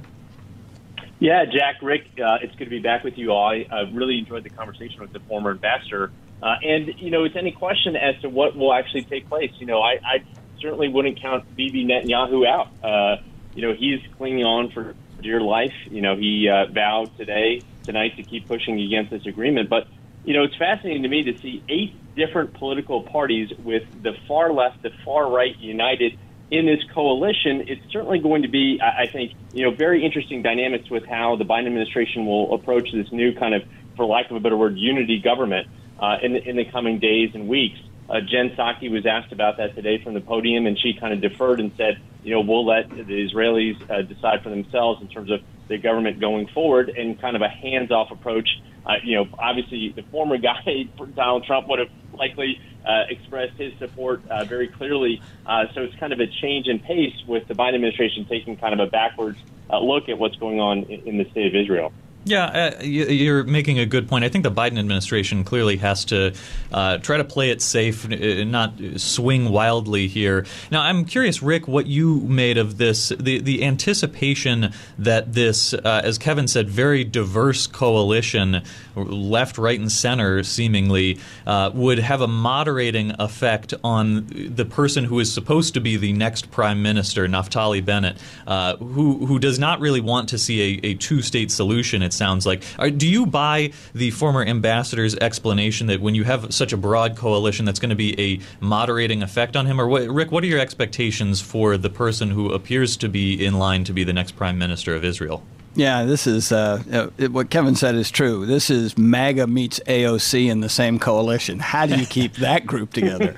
Yeah, 1.21 1.45
Jack, 1.45 1.83
Rick, 1.83 2.07
uh, 2.19 2.39
it's 2.41 2.55
good 2.57 2.65
to 2.65 2.71
be 2.71 2.79
back 2.79 3.05
with 3.05 3.19
you 3.19 3.33
all. 3.33 3.51
I 3.51 3.67
uh, 3.71 3.93
really 3.93 4.19
enjoyed 4.19 4.43
the 4.43 4.49
conversation 4.49 5.01
with 5.01 5.13
the 5.13 5.21
former 5.21 5.51
ambassador. 5.51 6.11
Uh, 6.43 6.55
and, 6.63 6.95
you 6.97 7.11
know, 7.11 7.25
it's 7.25 7.37
any 7.37 7.53
question 7.53 7.95
as 7.95 8.19
to 8.23 8.31
what 8.31 8.57
will 8.57 8.73
actually 8.73 9.05
take 9.05 9.29
place. 9.29 9.51
You 9.59 9.67
know, 9.67 9.83
I, 9.83 9.97
I 10.03 10.25
certainly 10.63 10.89
wouldn't 10.89 11.21
count 11.21 11.45
Bibi 11.55 11.85
Netanyahu 11.85 12.49
out. 12.49 12.69
Uh, 12.83 13.23
you 13.55 13.61
know, 13.61 13.75
he's 13.79 14.01
clinging 14.17 14.45
on 14.45 14.71
for 14.71 14.95
dear 15.21 15.43
life. 15.43 15.75
You 15.91 16.01
know, 16.01 16.17
he 16.17 16.49
uh, 16.49 16.73
vowed 16.73 17.15
today, 17.19 17.65
tonight, 17.85 18.17
to 18.17 18.23
keep 18.23 18.49
pushing 18.49 18.81
against 18.81 19.11
this 19.11 19.27
agreement. 19.27 19.69
But, 19.69 19.89
you 20.25 20.33
know, 20.33 20.45
it's 20.45 20.57
fascinating 20.57 21.03
to 21.03 21.09
me 21.11 21.25
to 21.25 21.39
see 21.43 21.63
eight 21.69 22.15
different 22.17 22.55
political 22.55 23.03
parties 23.03 23.51
with 23.59 23.83
the 24.03 24.13
far 24.27 24.55
left, 24.55 24.83
the 24.83 24.91
far 25.05 25.31
right 25.31 25.55
united 25.59 26.19
in 26.51 26.67
this 26.67 26.81
coalition, 26.93 27.65
it's 27.69 27.93
certainly 27.93 28.19
going 28.19 28.43
to 28.43 28.49
be, 28.49 28.81
I 28.83 29.07
think, 29.07 29.33
you 29.53 29.65
know, 29.65 29.71
very 29.71 30.05
interesting 30.05 30.43
dynamics 30.43 30.91
with 30.91 31.05
how 31.07 31.37
the 31.37 31.45
Biden 31.45 31.67
administration 31.67 32.27
will 32.27 32.55
approach 32.55 32.91
this 32.93 33.11
new 33.13 33.33
kind 33.39 33.55
of, 33.55 33.63
for 33.97 34.05
lack 34.05 34.31
of 34.31 34.37
a 34.37 34.41
better 34.41 34.57
word, 34.57 34.77
unity 34.77 35.21
government 35.21 35.69
uh, 36.01 36.17
in, 36.23 36.33
the, 36.33 36.43
in 36.43 36.57
the 36.57 36.65
coming 36.65 36.99
days 36.99 37.31
and 37.35 37.49
weeks. 37.49 37.79
Uh, 38.09 38.21
Jen 38.21 38.51
Psaki 38.57 38.91
was 38.91 39.07
asked 39.07 39.33
about 39.33 39.59
that 39.59 39.77
today 39.77 40.03
from 40.03 40.15
the 40.15 40.21
podium, 40.21 40.67
and 40.67 40.77
she 40.77 40.95
kind 40.99 41.13
of 41.13 41.21
deferred 41.21 41.61
and 41.61 41.71
said, 41.77 42.03
you 42.25 42.35
know, 42.35 42.41
we'll 42.41 42.67
let 42.67 42.91
the 42.91 43.05
Israelis 43.05 43.79
uh, 43.89 44.03
decide 44.03 44.43
for 44.43 44.51
themselves 44.51 45.01
in 45.01 45.07
terms 45.07 45.31
of 45.31 45.41
the 45.69 45.79
government 45.79 46.19
going 46.19 46.49
forward 46.49 46.89
and 46.89 47.21
kind 47.21 47.37
of 47.37 47.43
a 47.43 47.49
hands-off 47.49 48.11
approach. 48.11 48.49
Uh, 48.87 48.95
you 49.05 49.17
know, 49.17 49.29
obviously 49.39 49.93
the 49.95 50.03
former 50.05 50.39
guy, 50.39 50.89
Donald 51.15 51.45
Trump, 51.45 51.69
would 51.69 51.79
have 51.79 51.91
likely 52.15 52.61
uh, 52.87 53.05
expressed 53.09 53.57
his 53.57 53.73
support 53.79 54.23
uh, 54.29 54.45
very 54.45 54.69
clearly. 54.69 55.21
Uh, 55.47 55.65
so 55.75 55.83
it's 55.83 55.95
kind 55.97 56.13
of 56.13 56.21
a 56.21 56.27
change 56.27 56.67
in 56.67 56.79
pace 56.79 57.15
with 57.27 57.47
the 57.49 57.55
Biden 57.55 57.75
administration 57.75 58.27
taking 58.27 58.57
kind 58.57 58.79
of 58.79 58.87
a 58.87 58.91
backwards 58.91 59.39
uh, 59.71 59.79
look 59.79 60.09
at 60.09 60.19
what's 60.19 60.37
going 60.37 60.61
on 60.61 60.85
in, 60.85 61.09
in 61.09 61.19
the 61.19 61.31
state 61.31 61.47
of 61.47 61.55
Israel. 61.55 61.93
Yeah, 62.25 62.75
uh, 62.79 62.83
you're 62.83 63.45
making 63.45 63.79
a 63.79 63.87
good 63.87 64.07
point. 64.07 64.25
I 64.25 64.29
think 64.29 64.45
the 64.45 64.51
Biden 64.51 64.79
administration 64.79 65.43
clearly 65.43 65.79
has 65.79 66.05
to 66.07 66.35
uh, 66.71 66.99
try 66.99 67.17
to 67.17 67.25
play 67.25 67.51
it 67.51 67.63
safe, 67.63 68.05
uh, 68.05 68.45
not 68.45 68.75
swing 68.97 69.49
wildly 69.49 70.07
here. 70.07 70.45
Now, 70.71 70.83
I'm 70.83 71.07
curious, 71.07 71.43
Rick, 71.43 71.67
what 71.67 71.87
you 71.87 72.21
made 72.21 72.59
of 72.59 72.77
this, 72.77 73.09
the, 73.09 73.41
the 73.41 73.65
anticipation 73.65 74.75
that 74.99 75.33
this, 75.33 75.73
uh, 75.73 76.03
as 76.05 76.19
Kevin 76.19 76.47
said, 76.47 76.69
very 76.69 77.05
diverse 77.05 77.67
coalition, 77.67 78.63
left, 78.95 79.57
right, 79.57 79.81
and 79.81 79.91
center, 79.91 80.43
seemingly, 80.43 81.19
uh, 81.47 81.71
would 81.73 82.01
have 82.01 82.21
a 82.21 82.29
moderating 82.29 83.13
effect 83.19 83.73
on 83.83 84.27
the 84.27 84.67
person 84.67 85.05
who 85.05 85.21
is 85.21 85.33
supposed 85.33 85.73
to 85.73 85.81
be 85.81 85.97
the 85.97 86.13
next 86.13 86.51
prime 86.51 86.83
minister, 86.83 87.27
Naftali 87.27 87.83
Bennett, 87.83 88.19
uh, 88.47 88.77
who, 88.77 89.25
who 89.25 89.39
does 89.39 89.59
not 89.59 89.81
really 89.81 90.03
want 90.03 90.29
to 90.29 90.37
see 90.39 90.79
a, 90.85 90.89
a 90.89 90.95
two 90.97 91.23
state 91.23 91.51
solution 91.51 92.03
it 92.11 92.15
sounds 92.15 92.45
like. 92.45 92.65
Are, 92.79 92.91
do 92.91 93.09
you 93.09 93.25
buy 93.25 93.71
the 93.95 94.11
former 94.11 94.45
ambassador's 94.45 95.15
explanation 95.17 95.87
that 95.87 96.01
when 96.01 96.15
you 96.17 96.25
have 96.25 96.53
such 96.53 96.73
a 96.73 96.77
broad 96.77 97.17
coalition, 97.17 97.65
that's 97.65 97.79
going 97.79 97.91
to 97.91 97.97
be 97.97 98.21
a 98.21 98.41
moderating 98.65 99.23
effect 99.23 99.57
on 99.57 99.67
him? 99.67 99.81
Or 99.81 99.87
what, 99.87 100.09
Rick, 100.09 100.33
what 100.33 100.43
are 100.43 100.49
your 100.49 100.59
expectations 100.59 101.41
for 101.41 101.77
the 101.77 101.91
person 101.91 102.31
who 102.31 102.53
appears 102.53 102.97
to 102.99 103.09
be 103.09 103.45
in 103.45 103.55
line 103.59 103.85
to 103.85 103.93
be 103.93 104.03
the 104.03 104.13
next 104.13 104.33
prime 104.33 104.59
minister 104.59 104.95
of 104.95 105.05
Israel? 105.05 105.45
Yeah, 105.77 106.05
this 106.05 106.27
is 106.27 106.51
uh, 106.51 107.11
it, 107.17 107.31
what 107.31 107.49
Kevin 107.49 107.77
said 107.77 107.95
is 107.95 108.11
true. 108.11 108.45
This 108.45 108.71
is 108.71 108.99
MAGA 108.99 109.47
meets 109.47 109.79
AOC 109.87 110.51
in 110.51 110.61
the 110.61 110.69
same 110.69 110.99
coalition. 110.99 111.61
How 111.61 111.87
do 111.87 111.97
you 111.97 112.07
keep 112.19 112.35
that 112.37 112.67
group 112.67 112.93
together? 112.93 113.37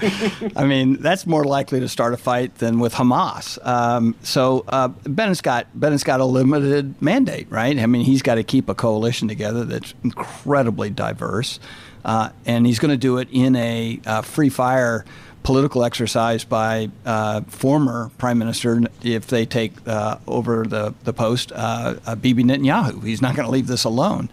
I 0.57 0.65
mean, 0.65 1.01
that's 1.03 1.27
more 1.27 1.45
likely 1.45 1.81
to 1.81 1.89
start 1.89 2.15
a 2.15 2.17
fight 2.17 2.55
than 2.57 2.79
with 2.81 2.95
Hamas. 2.95 3.65
Um, 3.67 4.15
so 4.23 4.65
uh, 4.69 4.89
Bennett's 4.89 5.43
got 5.43 5.67
Bennett's 5.79 6.05
got 6.05 6.21
a 6.21 6.25
limited 6.25 7.01
mandate, 7.03 7.49
right? 7.51 7.79
I 7.79 7.85
mean, 7.87 8.05
he's 8.05 8.23
got 8.23 8.37
to 8.37 8.45
keep 8.45 8.69
a 8.71 8.75
coalition 8.75 9.29
together 9.29 9.65
that's 9.65 9.93
incredibly 10.03 10.89
diverse. 10.89 11.61
uh, 12.05 12.31
and 12.47 12.67
he's 12.67 12.79
going 12.79 12.91
to 12.91 12.97
do 12.97 13.19
it 13.19 13.29
in 13.31 13.55
a 13.57 14.01
uh, 14.07 14.23
free 14.23 14.49
fire 14.49 15.05
political 15.43 15.85
exercise 15.85 16.45
by 16.45 16.91
uh, 17.05 17.41
former 17.43 18.11
prime 18.19 18.39
minister 18.39 18.83
if 19.03 19.27
they 19.27 19.45
take 19.45 19.73
uh, 19.87 20.19
over 20.27 20.65
the 20.65 20.95
the 21.05 21.13
post, 21.13 21.53
uh, 21.53 21.97
uh 22.07 22.15
Bibi 22.15 22.45
Netanyahu. 22.45 23.03
He's 23.05 23.23
not 23.23 23.35
going 23.35 23.47
to 23.47 23.53
leave 23.53 23.67
this 23.67 23.85
alone. 23.85 24.29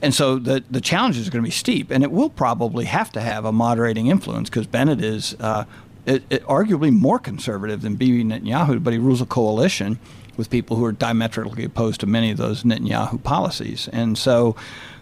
And 0.00 0.14
so 0.14 0.38
the 0.38 0.62
the 0.70 0.80
challenges 0.80 1.26
are 1.26 1.30
going 1.30 1.42
to 1.42 1.46
be 1.46 1.52
steep, 1.52 1.90
and 1.90 2.04
it 2.04 2.10
will 2.10 2.30
probably 2.30 2.84
have 2.86 3.10
to 3.12 3.20
have 3.20 3.44
a 3.44 3.52
moderating 3.52 4.06
influence 4.06 4.48
because 4.48 4.66
Bennett 4.66 5.02
is 5.02 5.34
uh, 5.40 5.64
it, 6.06 6.22
it 6.30 6.42
arguably 6.44 6.92
more 6.92 7.18
conservative 7.18 7.82
than 7.82 7.96
Bibi 7.96 8.24
Netanyahu, 8.24 8.82
but 8.82 8.92
he 8.92 8.98
rules 8.98 9.20
a 9.20 9.26
coalition 9.26 9.98
with 10.36 10.48
people 10.50 10.76
who 10.76 10.84
are 10.84 10.92
diametrically 10.92 11.64
opposed 11.64 12.00
to 12.00 12.06
many 12.06 12.30
of 12.30 12.38
those 12.38 12.62
Netanyahu 12.62 13.22
policies. 13.22 13.88
And 13.92 14.16
so 14.16 14.54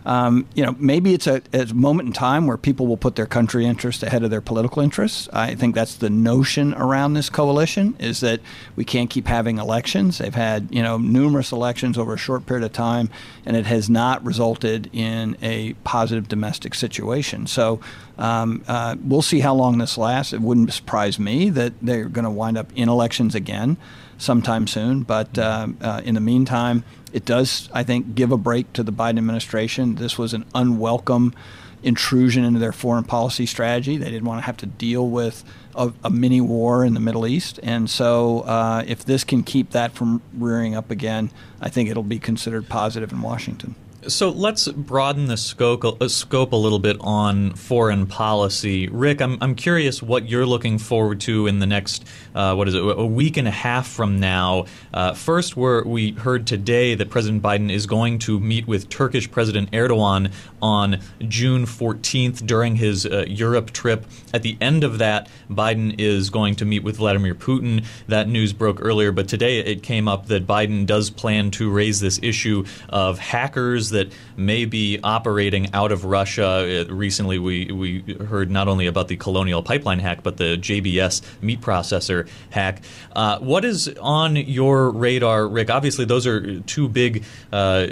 um, 0.07 0.47
you 0.55 0.65
know, 0.65 0.77
maybe 0.79 1.15
it's 1.15 1.27
a, 1.27 1.43
a, 1.53 1.67
moment 1.75 2.07
in 2.07 2.13
time 2.13 2.47
where 2.47 2.57
people 2.57 2.87
will 2.87 2.97
put 2.97 3.17
their 3.17 3.27
country 3.27 3.67
interests 3.67 4.05
ahead 4.05 4.23
of 4.23 4.31
their 4.31 4.41
political 4.41 4.81
interests. 4.81 5.29
I 5.33 5.57
think 5.57 5.75
that's 5.75 5.97
the 5.97 6.09
notion 6.09 6.75
around 6.75 7.15
this 7.15 7.29
coalition 7.29 7.97
is 7.99 8.21
that 8.21 8.41
we 8.77 8.85
can't 8.85 9.11
keep 9.11 9.27
having 9.27 9.59
elections. 9.59 10.19
They've 10.19 10.33
had, 10.33 10.69
you 10.73 10.81
know, 10.81 10.97
numerous 10.97 11.51
elections 11.51 11.99
over 11.99 12.15
a 12.15 12.19
short 12.19 12.47
period 12.47 12.65
of 12.65 12.73
time, 12.73 13.11
and 13.45 13.57
it 13.57 13.67
has 13.67 13.91
not 13.91 14.25
resulted 14.25 14.89
in 14.93 15.37
a 15.43 15.73
positive 15.83 16.29
domestic 16.29 16.77
situation. 16.77 17.49
So 17.49 17.81
um, 18.17 18.63
uh, 18.69 18.95
we'll 19.03 19.23
see 19.23 19.41
how 19.41 19.57
long 19.57 19.79
this 19.79 19.99
lasts. 19.99 20.33
It 20.33 20.41
wouldn't 20.41 20.73
surprise 20.73 21.19
me 21.19 21.51
that 21.51 21.73
they're 21.83 22.05
going 22.05 22.25
to 22.25 22.31
wind 22.31 22.57
up 22.57 22.71
in 22.77 22.89
elections 22.89 23.35
again 23.35 23.77
sometime 24.19 24.69
soon. 24.69 25.03
But 25.03 25.37
uh, 25.37 25.67
uh, 25.81 26.01
in 26.05 26.15
the 26.15 26.21
meantime, 26.21 26.85
it 27.13 27.25
does, 27.25 27.69
I 27.73 27.83
think, 27.83 28.15
give 28.15 28.33
a 28.33 28.37
break 28.37 28.73
to 28.75 28.83
the 28.83 28.93
Biden 28.93 29.19
administration. 29.19 29.97
This 29.97 30.19
was 30.19 30.35
an 30.35 30.45
unwelcome 30.55 31.35
intrusion 31.83 32.45
into 32.45 32.59
their 32.59 32.73
foreign 32.73 33.05
policy 33.05 33.47
strategy. 33.47 33.97
They 33.97 34.11
didn't 34.11 34.25
want 34.25 34.41
to 34.41 34.47
have 34.47 34.57
to 34.59 34.67
deal 34.67 35.09
with 35.09 35.45
a, 35.75 35.93
a 36.03 36.11
mini 36.11 36.41
war 36.41 36.85
in 36.85 36.95
the 36.95 37.01
Middle 37.01 37.27
East. 37.27 37.61
And 37.63 37.89
so, 37.89 38.41
uh, 38.41 38.83
if 38.87 39.05
this 39.05 39.25
can 39.25 39.43
keep 39.43 39.71
that 39.71 39.93
from 39.93 40.21
rearing 40.35 40.75
up 40.75 40.91
again, 40.91 41.31
I 41.61 41.69
think 41.69 41.89
it'll 41.89 42.03
be 42.03 42.19
considered 42.19 42.69
positive 42.69 43.13
in 43.13 43.23
Washington. 43.23 43.77
So 44.09 44.31
let's 44.31 44.69
broaden 44.69 45.27
the 45.27 45.37
scope, 45.37 45.85
uh, 45.85 46.09
scope 46.09 46.53
a 46.53 46.57
little 46.57 46.79
bit 46.79 46.97
on 47.01 47.55
foreign 47.55 48.07
policy. 48.07 48.89
Rick, 48.89 49.21
I'm, 49.21 49.37
I'm 49.41 49.55
curious 49.57 50.01
what 50.03 50.29
you're 50.29 50.47
looking 50.47 50.79
forward 50.79 51.21
to 51.23 51.49
in 51.49 51.59
the 51.59 51.67
next, 51.67 52.05
uh, 52.35 52.55
what 52.55 52.69
is 52.69 52.75
it, 52.75 52.83
a 52.83 53.05
week 53.05 53.37
and 53.37 53.49
a 53.49 53.53
half 53.53 53.89
from 53.89 54.21
now. 54.21 54.67
Uh, 54.95 55.13
first, 55.13 55.57
we 55.57 55.83
we 55.83 56.13
heard 56.13 56.47
today 56.47 56.95
that 56.95 57.11
President 57.11 57.43
Biden 57.43 57.73
is 57.73 57.87
going 57.87 58.19
to 58.21 58.39
meet 58.39 58.69
with 58.69 58.89
Turkish 58.89 59.31
President 59.31 59.71
Erdogan 59.73 60.33
on 60.63 61.01
June 61.27 61.65
14th 61.65 62.47
during 62.47 62.77
his 62.77 63.07
uh, 63.07 63.25
Europe 63.27 63.73
trip. 63.73 64.07
At 64.33 64.43
the 64.43 64.57
end 64.61 64.85
of 64.85 64.99
that, 64.99 65.29
Biden 65.51 65.99
is 65.99 66.31
going 66.31 66.55
to 66.57 66.65
meet 66.65 66.83
with 66.85 66.99
Vladimir 66.99 67.35
Putin. 67.35 67.85
That 68.07 68.29
news 68.29 68.53
broke 68.53 68.79
earlier, 68.81 69.11
but 69.11 69.29
today 69.29 69.59
it 69.59 69.83
came 69.83 70.07
up 70.07 70.27
that 70.27 70.47
Biden 70.47 70.87
does 70.87 71.11
plan 71.11 71.51
to 71.53 71.71
raise 71.71 72.01
this 72.01 72.21
issue 72.23 72.65
of 72.89 73.19
hackers 73.19 73.91
that 73.97 74.13
may 74.37 74.65
be 74.65 75.01
operating 75.03 75.73
out 75.75 75.91
of 75.91 76.05
Russia. 76.05 76.85
Uh, 76.89 76.93
recently, 76.93 77.39
we, 77.39 77.73
we 77.73 78.15
heard 78.27 78.51
not 78.51 78.69
only 78.69 78.87
about 78.87 79.09
the 79.09 79.17
Colonial 79.17 79.63
Pipeline 79.63 79.99
hack, 79.99 80.23
but 80.23 80.37
the 80.37 80.57
JBS 80.57 81.23
meat 81.43 81.61
processor 81.61 82.29
hack. 82.51 82.83
Uh, 83.13 83.39
what 83.39 83.65
is 83.65 83.89
on 84.01 84.37
your 84.37 84.91
radar, 84.91 85.49
Rick? 85.49 85.71
Obviously, 85.71 86.05
those 86.05 86.27
are 86.27 86.61
two 86.61 86.89
big 86.89 87.25
uh, 87.53 87.87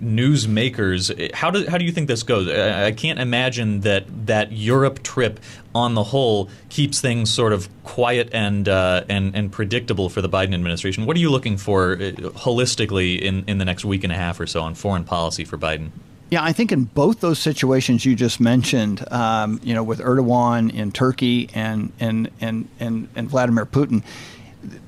news 0.00 0.46
makers. 0.48 1.10
How 1.34 1.50
do, 1.50 1.68
how 1.68 1.78
do 1.78 1.84
you 1.84 1.92
think 1.92 2.08
this 2.08 2.22
goes? 2.22 2.48
I, 2.48 2.86
I 2.86 2.92
can't 2.92 3.18
imagine 3.18 3.80
that 3.80 4.04
that 4.26 4.52
Europe 4.52 5.02
trip 5.02 5.40
on 5.74 5.94
the 5.94 6.02
whole 6.02 6.48
keeps 6.68 7.00
things 7.00 7.32
sort 7.32 7.52
of 7.52 7.68
quiet 7.84 8.28
and 8.32 8.68
uh, 8.68 9.04
and 9.08 9.34
and 9.34 9.50
predictable 9.50 10.08
for 10.08 10.20
the 10.20 10.28
Biden 10.28 10.54
administration. 10.54 11.06
What 11.06 11.16
are 11.16 11.20
you 11.20 11.30
looking 11.30 11.56
for 11.56 11.92
uh, 11.92 11.96
holistically 12.36 13.20
in 13.20 13.44
in 13.46 13.58
the 13.58 13.64
next 13.64 13.84
week 13.84 14.04
and 14.04 14.12
a 14.12 14.16
half 14.16 14.40
or 14.40 14.46
so 14.46 14.60
on 14.60 14.74
foreign 14.74 15.04
policy 15.04 15.44
for 15.44 15.58
Biden? 15.58 15.90
Yeah, 16.30 16.42
I 16.42 16.54
think 16.54 16.72
in 16.72 16.84
both 16.84 17.20
those 17.20 17.38
situations 17.38 18.06
you 18.06 18.16
just 18.16 18.40
mentioned, 18.40 19.04
um, 19.12 19.60
you 19.62 19.74
know, 19.74 19.82
with 19.82 20.00
Erdogan 20.00 20.72
in 20.72 20.90
Turkey 20.90 21.50
and 21.54 21.92
and 22.00 22.30
and 22.40 22.68
and, 22.80 23.08
and 23.14 23.28
Vladimir 23.28 23.66
Putin, 23.66 24.02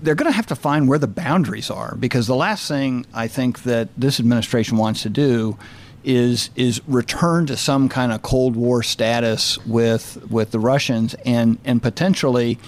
they're 0.03 0.15
going 0.15 0.31
to 0.31 0.37
have 0.37 0.47
to 0.47 0.57
find 0.57 0.89
where 0.89 0.99
the 0.99 1.07
boundaries 1.07 1.71
are 1.71 1.97
because 1.97 2.27
the 2.27 2.35
last 2.35 2.67
thing 2.67 3.05
I 3.13 3.29
think 3.29 3.65
that 3.65 3.89
this 3.97 4.21
administration 4.21 4.79
wants 4.79 5.03
to 5.03 5.11
do 5.11 5.59
is 6.05 6.51
is 6.55 6.81
return 6.87 7.47
to 7.47 7.57
some 7.57 7.89
kind 7.89 8.13
of 8.13 8.23
Cold 8.23 8.57
War 8.57 8.83
status 8.83 9.59
with 9.67 10.25
with 10.31 10.51
the 10.51 10.61
Russians 10.61 11.15
and 11.25 11.59
and 11.65 11.83
potentially. 11.83 12.59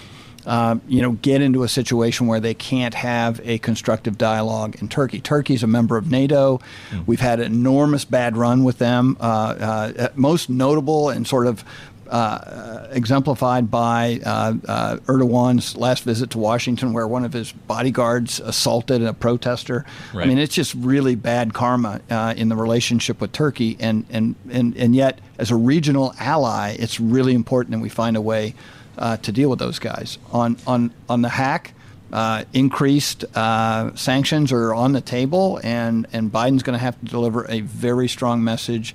Uh, 0.44 0.78
you 0.86 1.02
know, 1.02 1.10
get 1.10 1.42
into 1.42 1.64
a 1.64 1.68
situation 1.68 2.28
where 2.28 2.38
they 2.38 2.54
can't 2.54 2.94
have 2.94 3.40
a 3.42 3.58
constructive 3.58 4.16
dialogue 4.16 4.76
in 4.80 4.86
Turkey. 4.86 5.20
Turkey's 5.20 5.64
a 5.64 5.66
member 5.66 5.96
of 5.96 6.08
NATO. 6.08 6.60
Mm. 6.90 7.04
We've 7.04 7.18
had 7.18 7.40
an 7.40 7.46
enormous 7.46 8.04
bad 8.04 8.36
run 8.36 8.62
with 8.62 8.78
them. 8.78 9.16
Uh, 9.18 9.24
uh, 9.24 10.08
most 10.14 10.48
notable 10.48 11.10
and 11.10 11.26
sort 11.26 11.48
of 11.48 11.64
uh, 12.08 12.88
exemplified 12.90 13.70
by 13.70 14.20
uh, 14.24 14.54
uh, 14.66 14.96
Erdogan's 15.06 15.76
last 15.76 16.04
visit 16.04 16.30
to 16.30 16.38
Washington, 16.38 16.92
where 16.92 17.06
one 17.06 17.24
of 17.24 17.32
his 17.32 17.52
bodyguards 17.52 18.40
assaulted 18.40 19.02
a 19.02 19.12
protester. 19.12 19.84
Right. 20.14 20.24
I 20.24 20.28
mean, 20.28 20.38
it's 20.38 20.54
just 20.54 20.74
really 20.74 21.14
bad 21.14 21.54
karma 21.54 22.00
uh, 22.10 22.34
in 22.36 22.48
the 22.48 22.56
relationship 22.56 23.20
with 23.20 23.32
Turkey, 23.32 23.76
and, 23.80 24.06
and, 24.10 24.34
and, 24.50 24.76
and 24.76 24.94
yet, 24.94 25.20
as 25.38 25.50
a 25.50 25.56
regional 25.56 26.14
ally, 26.18 26.76
it's 26.78 27.00
really 27.00 27.34
important 27.34 27.72
that 27.72 27.80
we 27.80 27.88
find 27.88 28.16
a 28.16 28.20
way 28.20 28.54
uh, 28.98 29.16
to 29.18 29.32
deal 29.32 29.50
with 29.50 29.58
those 29.58 29.78
guys. 29.78 30.18
On, 30.32 30.56
on, 30.66 30.92
on 31.08 31.22
the 31.22 31.28
hack, 31.28 31.74
uh, 32.12 32.44
increased 32.52 33.24
uh, 33.36 33.94
sanctions 33.94 34.52
are 34.52 34.72
on 34.72 34.92
the 34.92 35.00
table, 35.00 35.60
and, 35.62 36.06
and 36.12 36.30
Biden's 36.30 36.62
going 36.62 36.78
to 36.78 36.82
have 36.82 36.98
to 37.00 37.06
deliver 37.06 37.50
a 37.50 37.60
very 37.60 38.08
strong 38.08 38.44
message 38.44 38.94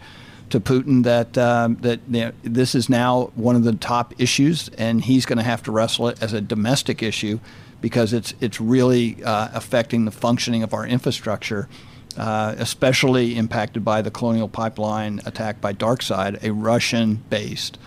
to 0.52 0.60
Putin 0.60 1.04
that 1.04 1.38
um, 1.38 1.76
that 1.78 2.00
you 2.10 2.22
know, 2.22 2.32
this 2.44 2.76
is 2.76 2.90
now 2.90 3.32
one 3.36 3.56
of 3.56 3.64
the 3.64 3.74
top 3.74 4.14
issues, 4.20 4.70
and 4.78 5.04
he's 5.04 5.26
going 5.26 5.38
to 5.38 5.44
have 5.44 5.64
to 5.64 5.72
wrestle 5.72 6.08
it 6.08 6.22
as 6.22 6.34
a 6.34 6.42
domestic 6.42 7.02
issue 7.02 7.40
because 7.82 8.14
it's 8.14 8.34
it's 8.40 8.62
really 8.62 9.22
uh, 9.24 9.50
affecting 9.54 10.06
the 10.06 10.12
functioning 10.12 10.64
of 10.64 10.74
our 10.74 10.86
infrastructure. 10.86 11.68
Uh, 12.18 12.54
especially 12.58 13.38
impacted 13.38 13.86
by 13.86 14.02
the 14.02 14.12
Colonial 14.12 14.50
Pipeline 14.50 15.22
attack 15.26 15.62
by 15.62 15.72
DarkSide, 15.72 16.44
a 16.44 16.52
Russian-based 16.52 17.78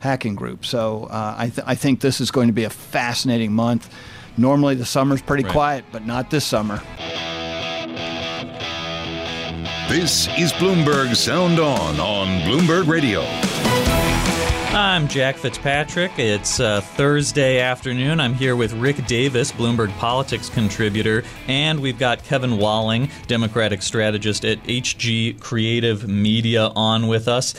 hacking 0.00 0.36
group. 0.36 0.64
So 0.64 1.04
uh, 1.10 1.34
I, 1.36 1.50
th- 1.50 1.66
I, 1.66 1.74
think 1.74 2.00
this 2.00 2.18
is 2.18 2.30
going 2.30 2.46
to 2.46 2.54
be 2.54 2.64
a 2.64 2.70
fascinating 2.70 3.52
month. 3.52 3.94
Normally 4.38 4.74
the 4.74 4.86
summer's 4.86 5.20
pretty 5.20 5.44
right. 5.44 5.52
quiet, 5.52 5.84
but 5.92 6.06
not 6.06 6.30
this 6.30 6.46
summer. 6.46 6.80
This 9.88 10.28
is 10.38 10.50
Bloomberg 10.54 11.14
Sound 11.14 11.60
On 11.60 12.00
on 12.00 12.40
Bloomberg 12.40 12.88
Radio. 12.88 13.20
I'm 14.72 15.06
Jack 15.08 15.36
Fitzpatrick. 15.36 16.18
It's 16.18 16.58
uh, 16.58 16.80
Thursday 16.80 17.60
afternoon. 17.60 18.18
I'm 18.18 18.32
here 18.32 18.56
with 18.56 18.72
Rick 18.72 19.06
Davis, 19.06 19.52
Bloomberg 19.52 19.94
politics 19.98 20.48
contributor, 20.48 21.22
and 21.48 21.80
we've 21.80 21.98
got 21.98 22.24
Kevin 22.24 22.56
Walling, 22.56 23.10
Democratic 23.26 23.82
strategist 23.82 24.46
at 24.46 24.58
HG 24.64 25.38
Creative 25.38 26.08
Media, 26.08 26.72
on 26.74 27.06
with 27.06 27.28
us. 27.28 27.54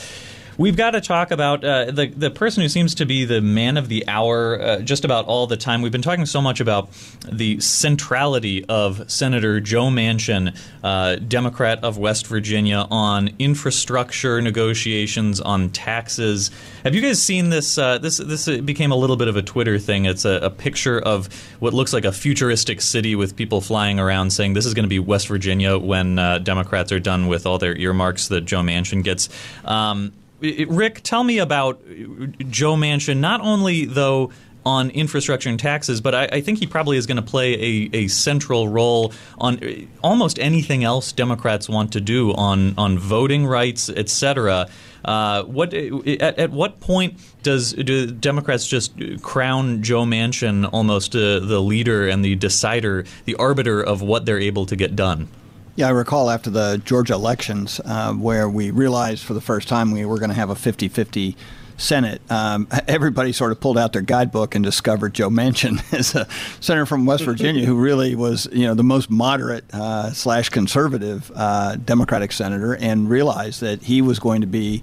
We've 0.57 0.77
got 0.77 0.91
to 0.91 1.01
talk 1.01 1.31
about 1.31 1.65
uh, 1.65 1.91
the 1.91 2.07
the 2.07 2.31
person 2.31 2.63
who 2.63 2.69
seems 2.69 2.95
to 2.95 3.05
be 3.05 3.25
the 3.25 3.41
man 3.41 3.75
of 3.75 3.89
the 3.89 4.07
hour 4.07 4.61
uh, 4.61 4.79
just 4.79 5.03
about 5.03 5.25
all 5.25 5.47
the 5.47 5.57
time. 5.57 5.81
We've 5.81 5.91
been 5.91 6.01
talking 6.01 6.25
so 6.25 6.41
much 6.41 6.61
about 6.61 6.89
the 7.29 7.59
centrality 7.59 8.63
of 8.65 9.11
Senator 9.11 9.59
Joe 9.59 9.87
Manchin, 9.87 10.57
uh, 10.81 11.17
Democrat 11.17 11.83
of 11.83 11.97
West 11.97 12.27
Virginia, 12.27 12.87
on 12.89 13.31
infrastructure 13.37 14.41
negotiations, 14.41 15.41
on 15.41 15.71
taxes. 15.71 16.51
Have 16.85 16.95
you 16.95 17.01
guys 17.01 17.21
seen 17.21 17.49
this? 17.49 17.77
Uh, 17.77 17.97
this 17.97 18.17
this 18.17 18.47
became 18.61 18.93
a 18.93 18.97
little 18.97 19.17
bit 19.17 19.27
of 19.27 19.35
a 19.35 19.41
Twitter 19.41 19.77
thing. 19.77 20.05
It's 20.05 20.23
a, 20.23 20.39
a 20.41 20.49
picture 20.49 20.99
of 20.99 21.27
what 21.59 21.73
looks 21.73 21.91
like 21.91 22.05
a 22.05 22.13
futuristic 22.13 22.79
city 22.79 23.13
with 23.15 23.35
people 23.35 23.59
flying 23.59 23.99
around 23.99 24.29
saying 24.29 24.53
this 24.53 24.65
is 24.65 24.73
going 24.73 24.85
to 24.85 24.89
be 24.89 24.99
West 24.99 25.27
Virginia 25.27 25.77
when 25.77 26.17
uh, 26.17 26.37
Democrats 26.37 26.93
are 26.93 26.99
done 27.01 27.27
with 27.27 27.45
all 27.45 27.57
their 27.57 27.75
earmarks 27.75 28.29
that 28.29 28.45
Joe 28.45 28.61
Manchin 28.61 29.03
gets. 29.03 29.27
Um, 29.65 30.13
Rick, 30.67 31.01
tell 31.03 31.23
me 31.23 31.39
about 31.39 31.81
Joe 32.49 32.75
Manchin. 32.75 33.17
Not 33.17 33.41
only 33.41 33.85
though 33.85 34.31
on 34.65 34.89
infrastructure 34.89 35.47
and 35.47 35.59
taxes, 35.59 36.01
but 36.01 36.15
I, 36.15 36.25
I 36.25 36.41
think 36.41 36.57
he 36.57 36.65
probably 36.65 36.97
is 36.97 37.05
going 37.05 37.17
to 37.17 37.21
play 37.21 37.53
a, 37.53 37.89
a, 37.93 38.07
central 38.07 38.67
role 38.67 39.13
on 39.37 39.87
almost 40.03 40.39
anything 40.39 40.83
else 40.83 41.11
Democrats 41.11 41.69
want 41.69 41.93
to 41.93 42.01
do 42.01 42.33
on 42.33 42.73
on 42.77 42.97
voting 42.97 43.45
rights, 43.45 43.89
etc. 43.89 44.67
Uh, 45.03 45.43
what 45.43 45.71
at, 45.73 46.39
at, 46.39 46.51
what 46.51 46.79
point 46.79 47.19
does 47.43 47.73
do 47.73 48.07
Democrats 48.07 48.65
just 48.65 48.93
crown 49.21 49.83
Joe 49.83 50.03
Manchin 50.03 50.67
almost 50.73 51.15
uh, 51.15 51.39
the 51.39 51.61
leader 51.61 52.07
and 52.07 52.25
the 52.25 52.35
decider, 52.35 53.05
the 53.25 53.35
arbiter 53.35 53.81
of 53.81 54.01
what 54.01 54.25
they're 54.25 54.39
able 54.39 54.65
to 54.65 54.75
get 54.75 54.95
done? 54.95 55.27
Yeah, 55.77 55.87
I 55.87 55.91
recall 55.91 56.29
after 56.29 56.49
the 56.49 56.81
Georgia 56.85 57.15
elections 57.15 57.81
uh, 57.83 58.13
where 58.13 58.47
we 58.47 58.71
realized 58.71 59.25
for 59.25 59.33
the 59.33 59.41
first 59.41 59.67
time 59.67 59.91
we 59.91 60.05
were 60.05 60.19
going 60.19 60.29
to 60.29 60.35
have 60.35 60.49
a 60.49 60.55
50 60.55 60.87
50 60.87 61.35
Senate, 61.75 62.21
um, 62.31 62.69
everybody 62.87 63.33
sort 63.33 63.51
of 63.51 63.59
pulled 63.59 63.77
out 63.77 63.91
their 63.91 64.01
guidebook 64.01 64.55
and 64.55 64.63
discovered 64.63 65.13
Joe 65.13 65.29
Manchin 65.29 65.83
as 65.93 66.15
a 66.15 66.29
senator 66.61 66.85
from 66.85 67.05
West 67.05 67.25
Virginia 67.25 67.65
who 67.65 67.75
really 67.75 68.15
was, 68.15 68.47
you 68.53 68.65
know, 68.65 68.73
the 68.73 68.85
most 68.85 69.09
moderate 69.09 69.65
uh, 69.73 70.13
slash 70.13 70.47
conservative 70.47 71.29
uh, 71.35 71.75
Democratic 71.75 72.31
senator, 72.31 72.77
and 72.77 73.09
realized 73.09 73.59
that 73.59 73.83
he 73.83 74.01
was 74.01 74.17
going 74.17 74.39
to 74.39 74.47
be 74.47 74.81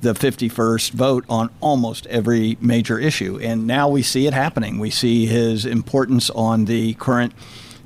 the 0.00 0.14
51st 0.14 0.92
vote 0.92 1.26
on 1.28 1.50
almost 1.60 2.06
every 2.06 2.56
major 2.62 2.98
issue. 2.98 3.38
And 3.42 3.66
now 3.66 3.90
we 3.90 4.02
see 4.02 4.26
it 4.26 4.32
happening. 4.32 4.78
We 4.78 4.88
see 4.88 5.26
his 5.26 5.66
importance 5.66 6.30
on 6.30 6.64
the 6.64 6.94
current 6.94 7.34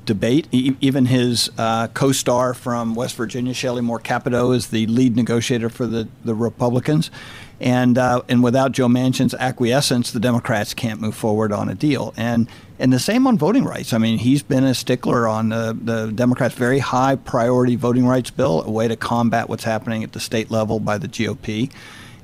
debate. 0.05 0.47
even 0.51 1.05
his 1.05 1.49
uh, 1.57 1.87
co-star 1.87 2.53
from 2.53 2.95
West 2.95 3.15
Virginia, 3.15 3.53
Shelley 3.53 3.81
Moore 3.81 3.99
Capito, 3.99 4.51
is 4.51 4.67
the 4.67 4.87
lead 4.87 5.15
negotiator 5.15 5.69
for 5.69 5.85
the, 5.85 6.07
the 6.23 6.35
Republicans. 6.35 7.11
And 7.59 7.97
uh, 7.97 8.21
and 8.27 8.43
without 8.43 8.73
Joe 8.73 8.87
Manchin's 8.87 9.33
acquiescence, 9.33 10.11
the 10.11 10.19
Democrats 10.19 10.73
can't 10.73 10.99
move 10.99 11.15
forward 11.15 11.53
on 11.53 11.69
a 11.69 11.75
deal. 11.75 12.13
And 12.17 12.49
and 12.79 12.91
the 12.91 12.99
same 12.99 13.25
on 13.27 13.37
voting 13.37 13.63
rights. 13.63 13.93
I 13.93 13.97
mean, 13.97 14.17
he's 14.17 14.43
been 14.43 14.65
a 14.65 14.73
stickler 14.73 15.25
on 15.25 15.49
the, 15.49 15.77
the 15.81 16.11
Democrats' 16.11 16.55
very 16.55 16.79
high 16.79 17.15
priority 17.15 17.77
voting 17.77 18.05
rights 18.05 18.29
bill, 18.29 18.61
a 18.63 18.69
way 18.69 18.89
to 18.89 18.97
combat 18.97 19.47
what's 19.47 19.63
happening 19.63 20.03
at 20.03 20.11
the 20.11 20.19
state 20.19 20.51
level 20.51 20.81
by 20.81 20.97
the 20.97 21.07
GOP 21.07 21.71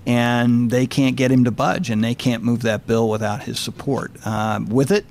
and 0.05 0.71
they 0.71 0.87
can't 0.87 1.15
get 1.15 1.31
him 1.31 1.43
to 1.43 1.51
budge, 1.51 1.89
and 1.89 2.03
they 2.03 2.15
can't 2.15 2.43
move 2.43 2.63
that 2.63 2.87
bill 2.87 3.07
without 3.09 3.43
his 3.43 3.59
support. 3.59 4.11
Uh, 4.25 4.59
with 4.67 4.91
it, 4.91 5.05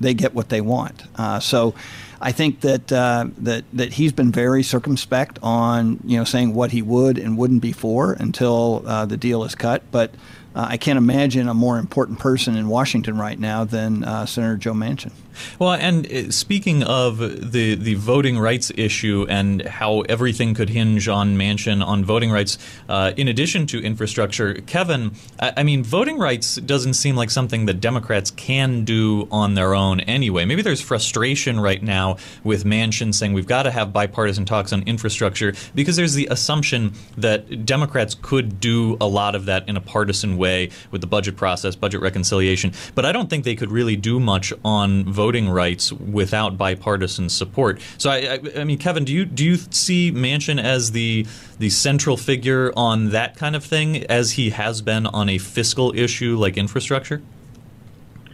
they 0.00 0.14
get 0.14 0.34
what 0.34 0.48
they 0.50 0.60
want. 0.60 1.04
Uh, 1.16 1.40
so, 1.40 1.74
I 2.24 2.32
think 2.32 2.62
that 2.62 2.90
uh, 2.90 3.26
that 3.38 3.64
that 3.74 3.92
he's 3.92 4.12
been 4.12 4.32
very 4.32 4.62
circumspect 4.62 5.38
on 5.42 6.00
you 6.04 6.16
know 6.16 6.24
saying 6.24 6.54
what 6.54 6.72
he 6.72 6.80
would 6.80 7.18
and 7.18 7.36
wouldn't 7.36 7.60
be 7.60 7.72
for 7.72 8.14
until 8.14 8.82
uh, 8.86 9.04
the 9.04 9.16
deal 9.16 9.44
is 9.44 9.54
cut, 9.54 9.82
but. 9.92 10.12
Uh, 10.56 10.68
I 10.70 10.76
can't 10.76 10.98
imagine 10.98 11.48
a 11.48 11.54
more 11.54 11.80
important 11.80 12.20
person 12.20 12.54
in 12.54 12.68
Washington 12.68 13.18
right 13.18 13.36
now 13.36 13.64
than 13.64 14.04
uh, 14.04 14.24
Senator 14.24 14.56
Joe 14.56 14.72
Manchin. 14.72 15.10
Well, 15.58 15.72
and 15.72 16.06
uh, 16.10 16.30
speaking 16.30 16.82
of 16.82 17.18
the 17.18 17.74
the 17.74 17.94
voting 17.94 18.38
rights 18.38 18.72
issue 18.76 19.26
and 19.28 19.62
how 19.62 20.00
everything 20.02 20.54
could 20.54 20.70
hinge 20.70 21.08
on 21.08 21.36
Manchin 21.36 21.84
on 21.84 22.04
voting 22.04 22.30
rights, 22.30 22.58
uh, 22.88 23.12
in 23.16 23.28
addition 23.28 23.66
to 23.68 23.82
infrastructure, 23.82 24.54
Kevin, 24.54 25.12
I, 25.40 25.52
I, 25.58 25.62
mean, 25.62 25.82
voting 25.82 26.18
rights 26.18 26.56
doesn't 26.56 26.94
seem 26.94 27.16
like 27.16 27.30
something 27.30 27.66
that 27.66 27.80
Democrats 27.80 28.30
can 28.30 28.84
do 28.84 29.28
on 29.30 29.54
their 29.54 29.74
own 29.74 30.00
anyway. 30.00 30.44
Maybe 30.44 30.62
there's 30.62 30.80
frustration 30.80 31.60
right 31.60 31.82
now 31.82 32.16
with 32.42 32.64
Manchin 32.64 33.14
saying 33.14 33.32
we've 33.32 33.46
got 33.46 33.64
to 33.64 33.70
have 33.70 33.92
bipartisan 33.92 34.44
talks 34.44 34.72
on 34.72 34.82
infrastructure 34.82 35.54
because 35.74 35.96
there's 35.96 36.14
the 36.14 36.28
assumption 36.30 36.92
that 37.16 37.66
Democrats 37.66 38.16
could 38.20 38.60
do 38.60 38.96
a 39.00 39.06
lot 39.06 39.34
of 39.34 39.46
that 39.46 39.68
in 39.68 39.76
a 39.76 39.80
partisan 39.80 40.36
way 40.36 40.70
with 40.90 41.00
the 41.00 41.06
budget 41.06 41.36
process, 41.36 41.76
budget 41.76 42.00
reconciliation. 42.00 42.72
But 42.94 43.04
I 43.04 43.12
don't 43.12 43.28
think 43.28 43.44
they 43.44 43.56
could 43.56 43.70
really 43.70 43.96
do 43.96 44.20
much 44.20 44.52
on 44.64 45.04
voting 45.04 45.23
voting 45.24 45.48
rights 45.48 45.90
without 45.90 46.58
bipartisan 46.58 47.30
support. 47.30 47.80
So, 47.96 48.10
I, 48.10 48.16
I, 48.16 48.60
I 48.60 48.64
mean, 48.64 48.76
Kevin, 48.76 49.04
do 49.06 49.12
you 49.14 49.24
do 49.24 49.42
you 49.42 49.56
see 49.56 50.12
Manchin 50.12 50.62
as 50.62 50.90
the 50.90 51.26
the 51.58 51.70
central 51.70 52.18
figure 52.18 52.72
on 52.76 53.08
that 53.10 53.34
kind 53.36 53.56
of 53.56 53.64
thing, 53.64 54.04
as 54.04 54.32
he 54.32 54.50
has 54.50 54.82
been 54.82 55.06
on 55.06 55.30
a 55.30 55.38
fiscal 55.38 55.94
issue 55.96 56.36
like 56.36 56.58
infrastructure? 56.58 57.22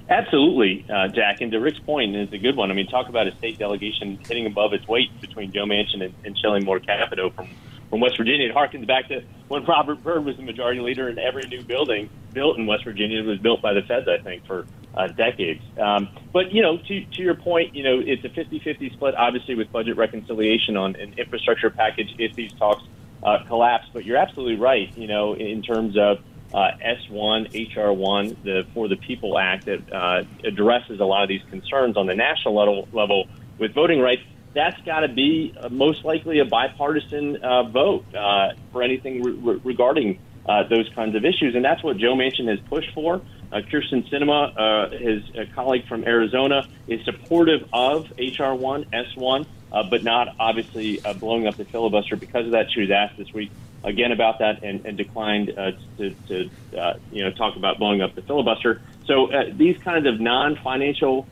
Absolutely, 0.08 0.84
uh, 0.92 1.06
Jack. 1.06 1.40
And 1.40 1.52
to 1.52 1.60
Rick's 1.60 1.78
point, 1.78 2.16
is 2.16 2.32
a 2.32 2.38
good 2.38 2.56
one. 2.56 2.72
I 2.72 2.74
mean, 2.74 2.88
talk 2.88 3.08
about 3.08 3.28
a 3.28 3.36
state 3.36 3.56
delegation 3.56 4.18
hitting 4.26 4.46
above 4.46 4.72
its 4.72 4.88
weight 4.88 5.10
between 5.20 5.52
Joe 5.52 5.66
Manchin 5.66 6.02
and, 6.02 6.14
and 6.24 6.36
Shelley 6.36 6.60
Moore 6.64 6.80
Capito 6.80 7.30
from 7.30 7.48
from 7.90 8.00
West 8.00 8.16
Virginia. 8.16 8.48
It 8.48 8.54
harkens 8.54 8.86
back 8.86 9.08
to 9.08 9.22
when 9.48 9.64
Robert 9.64 10.02
Byrd 10.02 10.24
was 10.24 10.36
the 10.36 10.42
majority 10.42 10.80
leader, 10.80 11.08
and 11.08 11.18
every 11.18 11.42
new 11.42 11.62
building 11.62 12.08
built 12.32 12.56
in 12.56 12.66
West 12.66 12.84
Virginia 12.84 13.22
was 13.24 13.38
built 13.38 13.60
by 13.60 13.74
the 13.74 13.82
feds, 13.82 14.06
I 14.08 14.22
think, 14.22 14.46
for 14.46 14.64
uh, 14.94 15.08
decades. 15.08 15.62
Um, 15.78 16.08
but, 16.32 16.52
you 16.52 16.62
know, 16.62 16.78
to, 16.78 17.04
to 17.04 17.22
your 17.22 17.34
point, 17.34 17.74
you 17.74 17.82
know, 17.82 18.00
it's 18.00 18.24
a 18.24 18.28
50-50 18.28 18.92
split, 18.92 19.14
obviously, 19.16 19.56
with 19.56 19.70
budget 19.72 19.96
reconciliation 19.96 20.76
on 20.76 20.94
an 20.96 21.14
infrastructure 21.18 21.70
package 21.70 22.14
if 22.18 22.34
these 22.34 22.52
talks 22.52 22.84
uh, 23.24 23.38
collapse. 23.46 23.86
But 23.92 24.04
you're 24.04 24.18
absolutely 24.18 24.56
right, 24.56 24.96
you 24.96 25.08
know, 25.08 25.34
in 25.34 25.62
terms 25.62 25.96
of 25.98 26.20
uh, 26.54 26.70
S1, 26.84 27.74
HR1, 27.74 28.42
the 28.44 28.66
For 28.72 28.88
the 28.88 28.96
People 28.96 29.38
Act 29.38 29.66
that 29.66 29.92
uh, 29.92 30.22
addresses 30.44 31.00
a 31.00 31.04
lot 31.04 31.24
of 31.24 31.28
these 31.28 31.42
concerns 31.50 31.96
on 31.96 32.06
the 32.06 32.14
national 32.14 32.54
level, 32.54 32.88
level 32.92 33.26
with 33.58 33.74
voting 33.74 34.00
rights 34.00 34.22
that's 34.54 34.80
got 34.82 35.00
to 35.00 35.08
be 35.08 35.54
uh, 35.58 35.68
most 35.68 36.04
likely 36.04 36.40
a 36.40 36.44
bipartisan 36.44 37.36
uh, 37.36 37.64
vote 37.64 38.04
uh, 38.14 38.52
for 38.72 38.82
anything 38.82 39.22
re- 39.22 39.60
regarding 39.62 40.18
uh, 40.46 40.64
those 40.68 40.88
kinds 40.94 41.14
of 41.14 41.24
issues. 41.24 41.54
And 41.54 41.64
that's 41.64 41.82
what 41.82 41.96
Joe 41.98 42.14
Manchin 42.14 42.48
has 42.48 42.58
pushed 42.68 42.92
for. 42.92 43.22
Uh, 43.52 43.60
Kyrsten 43.60 44.08
Sinema, 44.08 44.52
uh, 44.56 44.90
his 44.96 45.22
colleague 45.54 45.86
from 45.86 46.04
Arizona, 46.04 46.66
is 46.86 47.04
supportive 47.04 47.68
of 47.72 48.12
H.R. 48.18 48.54
1, 48.54 48.84
S1, 48.86 49.46
but 49.90 50.02
not 50.02 50.34
obviously 50.38 51.00
blowing 51.18 51.46
up 51.46 51.56
the 51.56 51.64
filibuster 51.64 52.16
because 52.16 52.46
of 52.46 52.52
that. 52.52 52.70
She 52.72 52.80
was 52.80 52.90
asked 52.90 53.16
this 53.16 53.32
week 53.32 53.50
again 53.82 54.12
about 54.12 54.40
that 54.40 54.62
and, 54.62 54.84
and 54.84 54.96
declined 54.96 55.48
to, 55.48 56.10
to 56.28 56.50
you 57.12 57.24
know 57.24 57.30
talk 57.32 57.56
about 57.56 57.78
blowing 57.78 58.02
up 58.02 58.14
the 58.14 58.22
filibuster. 58.22 58.82
So 59.06 59.30
these 59.52 59.78
kinds 59.78 60.06
of 60.06 60.20
non-financial 60.20 61.26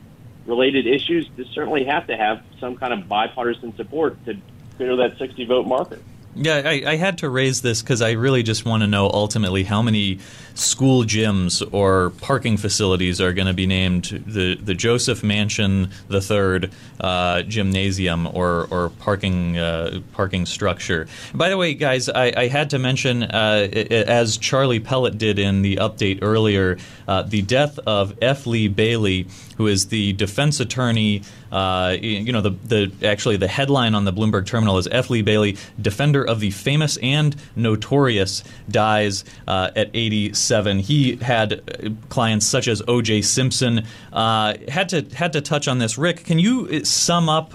related 0.49 0.87
issues 0.87 1.29
certainly 1.53 1.85
have 1.85 2.07
to 2.07 2.17
have 2.17 2.43
some 2.59 2.75
kind 2.75 2.91
of 2.91 3.07
bipartisan 3.07 3.75
support 3.75 4.23
to 4.25 4.35
clear 4.77 4.95
that 4.97 5.17
60 5.17 5.45
vote 5.45 5.67
marker. 5.67 5.99
Yeah, 6.35 6.61
I, 6.63 6.83
I, 6.85 6.95
had 6.95 7.17
to 7.19 7.29
raise 7.29 7.61
this 7.61 7.81
because 7.81 8.01
I 8.01 8.11
really 8.11 8.43
just 8.43 8.63
want 8.63 8.81
to 8.81 8.87
know 8.87 9.09
ultimately 9.09 9.63
how 9.63 9.81
many 9.81 10.19
school 10.53 11.03
gyms 11.03 11.67
or 11.73 12.11
parking 12.21 12.55
facilities 12.55 13.19
are 13.19 13.33
going 13.33 13.47
to 13.47 13.53
be 13.53 13.65
named 13.65 14.23
the 14.27 14.55
the 14.55 14.75
Joseph 14.75 15.21
Manchin 15.21 15.91
the 16.07 16.21
Third 16.21 16.71
uh, 17.01 17.41
Gymnasium 17.41 18.27
or 18.27 18.67
or 18.69 18.89
parking 18.99 19.57
uh, 19.57 20.01
parking 20.13 20.45
structure. 20.45 21.07
By 21.33 21.49
the 21.49 21.57
way, 21.57 21.73
guys, 21.73 22.07
I, 22.09 22.31
I 22.37 22.47
had 22.47 22.69
to 22.69 22.79
mention 22.79 23.23
uh, 23.23 23.67
as 23.89 24.37
Charlie 24.37 24.79
Pellet 24.79 25.17
did 25.17 25.39
in 25.39 25.63
the 25.63 25.77
update 25.77 26.19
earlier, 26.21 26.77
uh, 27.09 27.23
the 27.23 27.41
death 27.41 27.79
of 27.87 28.13
F. 28.21 28.45
Lee 28.45 28.67
Bailey, 28.67 29.25
who 29.57 29.65
is 29.65 29.87
the 29.87 30.13
defense 30.13 30.59
attorney. 30.59 31.23
Uh, 31.51 31.97
you 31.99 32.31
know, 32.31 32.41
the, 32.41 32.51
the 32.51 32.91
actually 33.03 33.35
the 33.35 33.47
headline 33.47 33.95
on 33.95 34.05
the 34.05 34.13
Bloomberg 34.13 34.45
terminal 34.45 34.77
is 34.77 34.87
F. 34.91 35.09
Lee 35.09 35.23
Bailey, 35.23 35.57
defender 35.81 36.23
of 36.23 36.39
the 36.39 36.51
famous 36.51 36.97
and 36.97 37.35
notorious, 37.55 38.43
dies 38.69 39.25
uh, 39.47 39.71
at 39.75 39.89
87. 39.95 40.79
He 40.79 41.15
had 41.15 41.53
uh, 41.53 41.89
clients 42.09 42.45
such 42.45 42.67
as 42.67 42.83
O.J. 42.87 43.23
Simpson. 43.23 43.87
Uh, 44.13 44.53
had 44.67 44.89
to 44.89 45.01
had 45.15 45.33
to 45.33 45.41
touch 45.41 45.67
on 45.67 45.79
this. 45.79 45.97
Rick, 45.97 46.25
can 46.25 46.37
you 46.37 46.69
uh, 46.71 46.83
sum 46.83 47.27
up 47.27 47.53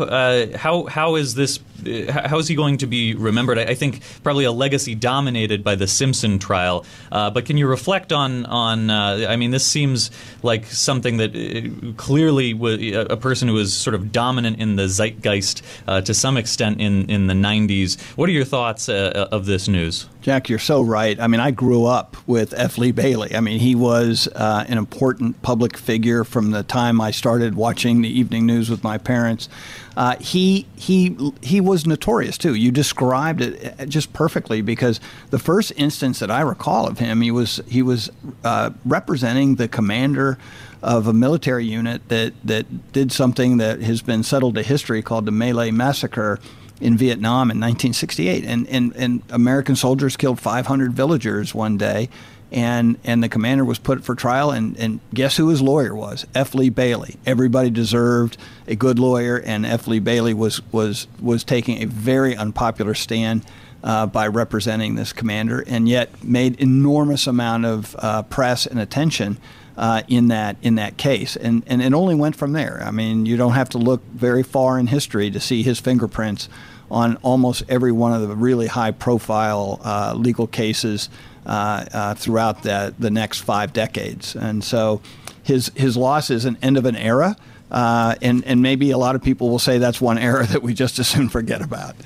how 0.56 0.86
how 0.86 1.14
is 1.14 1.36
this 1.36 1.60
uh, 1.88 2.28
how 2.28 2.38
is 2.38 2.48
he 2.48 2.54
going 2.54 2.78
to 2.78 2.86
be 2.86 3.14
remembered? 3.14 3.58
I, 3.58 3.74
think 3.74 4.00
probably 4.22 4.44
a 4.44 4.52
legacy 4.52 4.94
dominated 4.94 5.62
by 5.62 5.74
the 5.74 5.86
Simpson 5.86 6.38
trial. 6.38 6.84
Uh, 7.10 7.30
but 7.30 7.46
can 7.46 7.56
you 7.56 7.66
reflect 7.66 8.12
on 8.12 8.46
on? 8.46 8.90
Uh, 8.90 9.26
I 9.28 9.36
mean, 9.36 9.50
this 9.50 9.64
seems 9.64 10.10
like 10.42 10.66
something 10.66 11.16
that 11.18 11.34
uh, 11.34 11.92
clearly 11.96 12.52
a 12.94 13.16
person 13.16 13.48
who 13.48 13.54
was 13.54 13.74
sort 13.74 13.94
of 13.94 14.12
dominant 14.12 14.58
in 14.58 14.76
the 14.76 14.88
zeitgeist 14.88 15.62
to 15.86 16.14
some 16.14 16.36
extent 16.36 16.80
in 16.80 17.08
in 17.10 17.26
the 17.26 17.34
'90s. 17.34 18.00
What 18.16 18.28
are 18.28 18.32
your 18.32 18.44
thoughts 18.44 18.88
of 18.88 19.46
this 19.46 19.68
news? 19.68 20.06
Jack, 20.24 20.48
you're 20.48 20.58
so 20.58 20.80
right. 20.80 21.20
I 21.20 21.26
mean, 21.26 21.40
I 21.40 21.50
grew 21.50 21.84
up 21.84 22.16
with 22.26 22.54
F. 22.56 22.78
Lee 22.78 22.92
Bailey. 22.92 23.36
I 23.36 23.40
mean, 23.40 23.60
he 23.60 23.74
was 23.74 24.26
uh, 24.34 24.64
an 24.66 24.78
important 24.78 25.42
public 25.42 25.76
figure 25.76 26.24
from 26.24 26.50
the 26.50 26.62
time 26.62 26.98
I 26.98 27.10
started 27.10 27.56
watching 27.56 28.00
the 28.00 28.08
evening 28.08 28.46
news 28.46 28.70
with 28.70 28.82
my 28.82 28.96
parents. 28.96 29.50
Uh, 29.98 30.16
he 30.16 30.66
he 30.76 31.14
he 31.42 31.60
was 31.60 31.84
notorious 31.84 32.38
too. 32.38 32.54
You 32.54 32.72
described 32.72 33.42
it 33.42 33.78
uh, 33.78 33.84
just 33.84 34.14
perfectly 34.14 34.62
because 34.62 34.98
the 35.28 35.38
first 35.38 35.74
instance 35.76 36.20
that 36.20 36.30
I 36.30 36.40
recall 36.40 36.88
of 36.88 37.00
him, 37.00 37.20
he 37.20 37.30
was 37.30 37.60
he 37.68 37.82
was 37.82 38.10
uh, 38.44 38.70
representing 38.86 39.56
the 39.56 39.68
commander 39.68 40.38
of 40.82 41.06
a 41.06 41.12
military 41.12 41.66
unit 41.66 42.08
that 42.08 42.32
that 42.42 42.92
did 42.94 43.12
something 43.12 43.58
that 43.58 43.82
has 43.82 44.00
been 44.00 44.22
settled 44.22 44.54
to 44.54 44.62
history 44.62 45.02
called 45.02 45.26
the 45.26 45.32
My 45.32 45.52
Lai 45.52 45.70
massacre 45.70 46.40
in 46.80 46.96
Vietnam 46.96 47.50
in 47.50 47.60
1968, 47.60 48.44
and, 48.44 48.68
and, 48.68 48.94
and 48.96 49.22
American 49.30 49.76
soldiers 49.76 50.16
killed 50.16 50.40
500 50.40 50.92
villagers 50.92 51.54
one 51.54 51.78
day, 51.78 52.08
and 52.52 52.98
and 53.04 53.22
the 53.22 53.28
commander 53.28 53.64
was 53.64 53.78
put 53.78 54.04
for 54.04 54.14
trial, 54.14 54.50
and, 54.50 54.76
and 54.78 55.00
guess 55.12 55.36
who 55.36 55.48
his 55.48 55.60
lawyer 55.60 55.94
was? 55.94 56.24
F. 56.34 56.54
Lee 56.54 56.70
Bailey. 56.70 57.16
Everybody 57.26 57.68
deserved 57.68 58.36
a 58.68 58.76
good 58.76 58.98
lawyer, 58.98 59.36
and 59.36 59.66
F. 59.66 59.88
Lee 59.88 59.98
Bailey 59.98 60.34
was 60.34 60.60
was 60.72 61.08
was 61.20 61.42
taking 61.42 61.82
a 61.82 61.86
very 61.86 62.36
unpopular 62.36 62.94
stand. 62.94 63.44
Uh, 63.82 64.06
by 64.06 64.26
representing 64.26 64.94
this 64.94 65.12
commander, 65.12 65.62
and 65.66 65.86
yet 65.86 66.24
made 66.24 66.58
enormous 66.58 67.26
amount 67.26 67.66
of 67.66 67.94
uh, 67.98 68.22
press 68.22 68.64
and 68.64 68.80
attention 68.80 69.36
uh, 69.76 70.02
in 70.08 70.28
that 70.28 70.56
in 70.62 70.76
that 70.76 70.96
case, 70.96 71.36
and 71.36 71.62
and 71.66 71.82
it 71.82 71.92
only 71.92 72.14
went 72.14 72.36
from 72.36 72.52
there. 72.52 72.82
I 72.84 72.90
mean, 72.90 73.26
you 73.26 73.36
don't 73.36 73.52
have 73.52 73.70
to 73.70 73.78
look 73.78 74.02
very 74.12 74.42
far 74.42 74.78
in 74.78 74.86
history 74.86 75.30
to 75.30 75.40
see 75.40 75.62
his 75.62 75.80
fingerprints 75.80 76.48
on 76.90 77.16
almost 77.22 77.62
every 77.68 77.92
one 77.92 78.12
of 78.12 78.28
the 78.28 78.36
really 78.36 78.66
high 78.66 78.90
profile 78.90 79.80
uh, 79.84 80.14
legal 80.16 80.46
cases 80.46 81.08
uh, 81.46 81.84
uh, 81.92 82.14
throughout 82.14 82.62
the, 82.62 82.94
the 82.98 83.10
next 83.10 83.40
five 83.40 83.72
decades. 83.72 84.36
And 84.36 84.62
so 84.62 85.00
his, 85.42 85.70
his 85.74 85.96
loss 85.96 86.30
is 86.30 86.44
an 86.44 86.56
end 86.62 86.76
of 86.76 86.86
an 86.86 86.96
era. 86.96 87.36
Uh, 87.70 88.14
and, 88.22 88.44
and 88.44 88.62
maybe 88.62 88.92
a 88.92 88.98
lot 88.98 89.16
of 89.16 89.22
people 89.22 89.50
will 89.50 89.58
say 89.58 89.78
that's 89.78 90.00
one 90.00 90.18
era 90.18 90.46
that 90.52 90.62
we 90.62 90.74
just 90.74 90.98
as 90.98 91.08
soon 91.08 91.28
forget 91.28 91.60
about. 91.60 91.96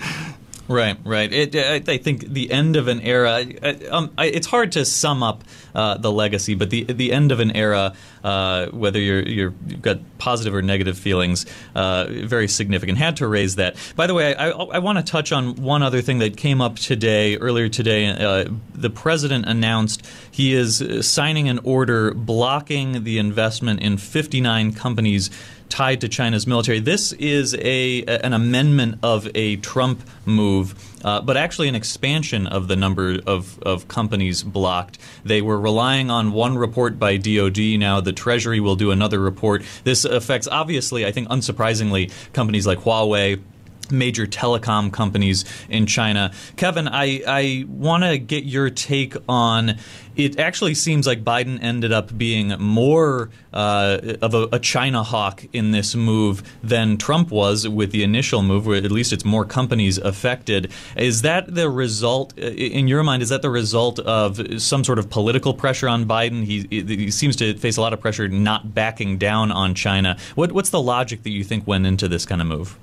Right, 0.68 0.98
right. 1.02 1.32
It, 1.32 1.56
I, 1.56 1.92
I, 1.92 1.96
think 1.96 2.28
the 2.28 2.50
end 2.50 2.76
of 2.76 2.88
an 2.88 3.00
era. 3.00 3.42
Um, 3.90 4.10
I, 4.18 4.26
it's 4.26 4.46
hard 4.46 4.72
to 4.72 4.84
sum 4.84 5.22
up 5.22 5.42
uh, 5.74 5.96
the 5.96 6.12
legacy, 6.12 6.54
but 6.54 6.68
the 6.68 6.84
the 6.84 7.10
end 7.10 7.32
of 7.32 7.40
an 7.40 7.56
era, 7.56 7.94
uh, 8.22 8.66
whether 8.66 9.00
you're 9.00 9.22
you 9.22 9.44
have 9.44 9.82
got 9.82 10.18
positive 10.18 10.54
or 10.54 10.60
negative 10.60 10.98
feelings, 10.98 11.46
uh, 11.74 12.06
very 12.10 12.48
significant. 12.48 12.98
Had 12.98 13.16
to 13.16 13.26
raise 13.26 13.56
that. 13.56 13.76
By 13.96 14.06
the 14.06 14.12
way, 14.12 14.34
I, 14.34 14.50
I 14.50 14.78
want 14.80 14.98
to 14.98 15.04
touch 15.04 15.32
on 15.32 15.56
one 15.56 15.82
other 15.82 16.02
thing 16.02 16.18
that 16.18 16.36
came 16.36 16.60
up 16.60 16.76
today, 16.76 17.38
earlier 17.38 17.70
today. 17.70 18.08
Uh, 18.08 18.50
the 18.74 18.90
president 18.90 19.46
announced 19.46 20.06
he 20.30 20.52
is 20.52 20.84
signing 21.00 21.48
an 21.48 21.60
order 21.60 22.12
blocking 22.12 23.04
the 23.04 23.16
investment 23.16 23.80
in 23.80 23.96
59 23.96 24.74
companies 24.74 25.30
tied 25.68 26.00
to 26.00 26.08
China's 26.08 26.46
military. 26.46 26.80
This 26.80 27.12
is 27.12 27.54
a 27.54 28.02
an 28.04 28.32
amendment 28.32 28.98
of 29.02 29.28
a 29.34 29.56
Trump 29.56 30.00
move, 30.24 30.74
uh, 31.04 31.20
but 31.20 31.36
actually 31.36 31.68
an 31.68 31.74
expansion 31.74 32.46
of 32.46 32.68
the 32.68 32.76
number 32.76 33.18
of, 33.26 33.58
of 33.62 33.88
companies 33.88 34.42
blocked. 34.42 34.98
They 35.24 35.42
were 35.42 35.58
relying 35.58 36.10
on 36.10 36.32
one 36.32 36.58
report 36.58 36.98
by 36.98 37.16
DOD. 37.16 37.58
Now 37.78 38.00
the 38.00 38.12
Treasury 38.12 38.60
will 38.60 38.76
do 38.76 38.90
another 38.90 39.18
report. 39.20 39.62
This 39.84 40.04
affects, 40.04 40.48
obviously, 40.48 41.06
I 41.06 41.12
think 41.12 41.28
unsurprisingly, 41.28 42.12
companies 42.32 42.66
like 42.66 42.78
Huawei 42.78 43.40
major 43.90 44.26
telecom 44.26 44.92
companies 44.92 45.44
in 45.68 45.86
China. 45.86 46.32
Kevin, 46.56 46.88
I, 46.88 47.22
I 47.26 47.64
want 47.68 48.04
to 48.04 48.18
get 48.18 48.44
your 48.44 48.70
take 48.70 49.14
on 49.28 49.78
it 50.18 50.38
actually 50.38 50.74
seems 50.74 51.06
like 51.06 51.22
Biden 51.22 51.62
ended 51.62 51.92
up 51.92 52.16
being 52.18 52.48
more 52.58 53.30
uh, 53.52 53.98
of 54.20 54.34
a, 54.34 54.48
a, 54.52 54.58
China 54.58 55.04
hawk 55.04 55.44
in 55.52 55.70
this 55.70 55.94
move 55.94 56.42
than 56.60 56.98
Trump 56.98 57.30
was 57.30 57.66
with 57.68 57.92
the 57.92 58.02
initial 58.02 58.42
move, 58.42 58.66
where 58.66 58.76
at 58.76 58.90
least 58.90 59.12
it's 59.12 59.24
more 59.24 59.44
companies 59.44 59.96
affected. 59.96 60.72
Is 60.96 61.22
that 61.22 61.54
the 61.54 61.70
result, 61.70 62.36
in 62.36 62.88
your 62.88 63.04
mind, 63.04 63.22
is 63.22 63.28
that 63.28 63.42
the 63.42 63.50
result 63.50 64.00
of 64.00 64.60
some 64.60 64.82
sort 64.82 64.98
of 64.98 65.08
political 65.08 65.54
pressure 65.54 65.88
on 65.88 66.04
Biden? 66.04 66.44
He, 66.44 66.66
he 66.68 67.10
seems 67.12 67.36
to 67.36 67.56
face 67.56 67.76
a 67.76 67.80
lot 67.80 67.92
of 67.92 68.00
pressure 68.00 68.26
not 68.26 68.74
backing 68.74 69.18
down 69.18 69.52
on 69.52 69.74
China. 69.74 70.18
What, 70.34 70.50
what's 70.50 70.70
the 70.70 70.82
logic 70.82 71.22
that 71.22 71.30
you 71.30 71.44
think 71.44 71.66
went 71.66 71.86
into 71.86 72.08
this 72.08 72.26
kind 72.26 72.40
of 72.40 72.48
move? 72.48 72.76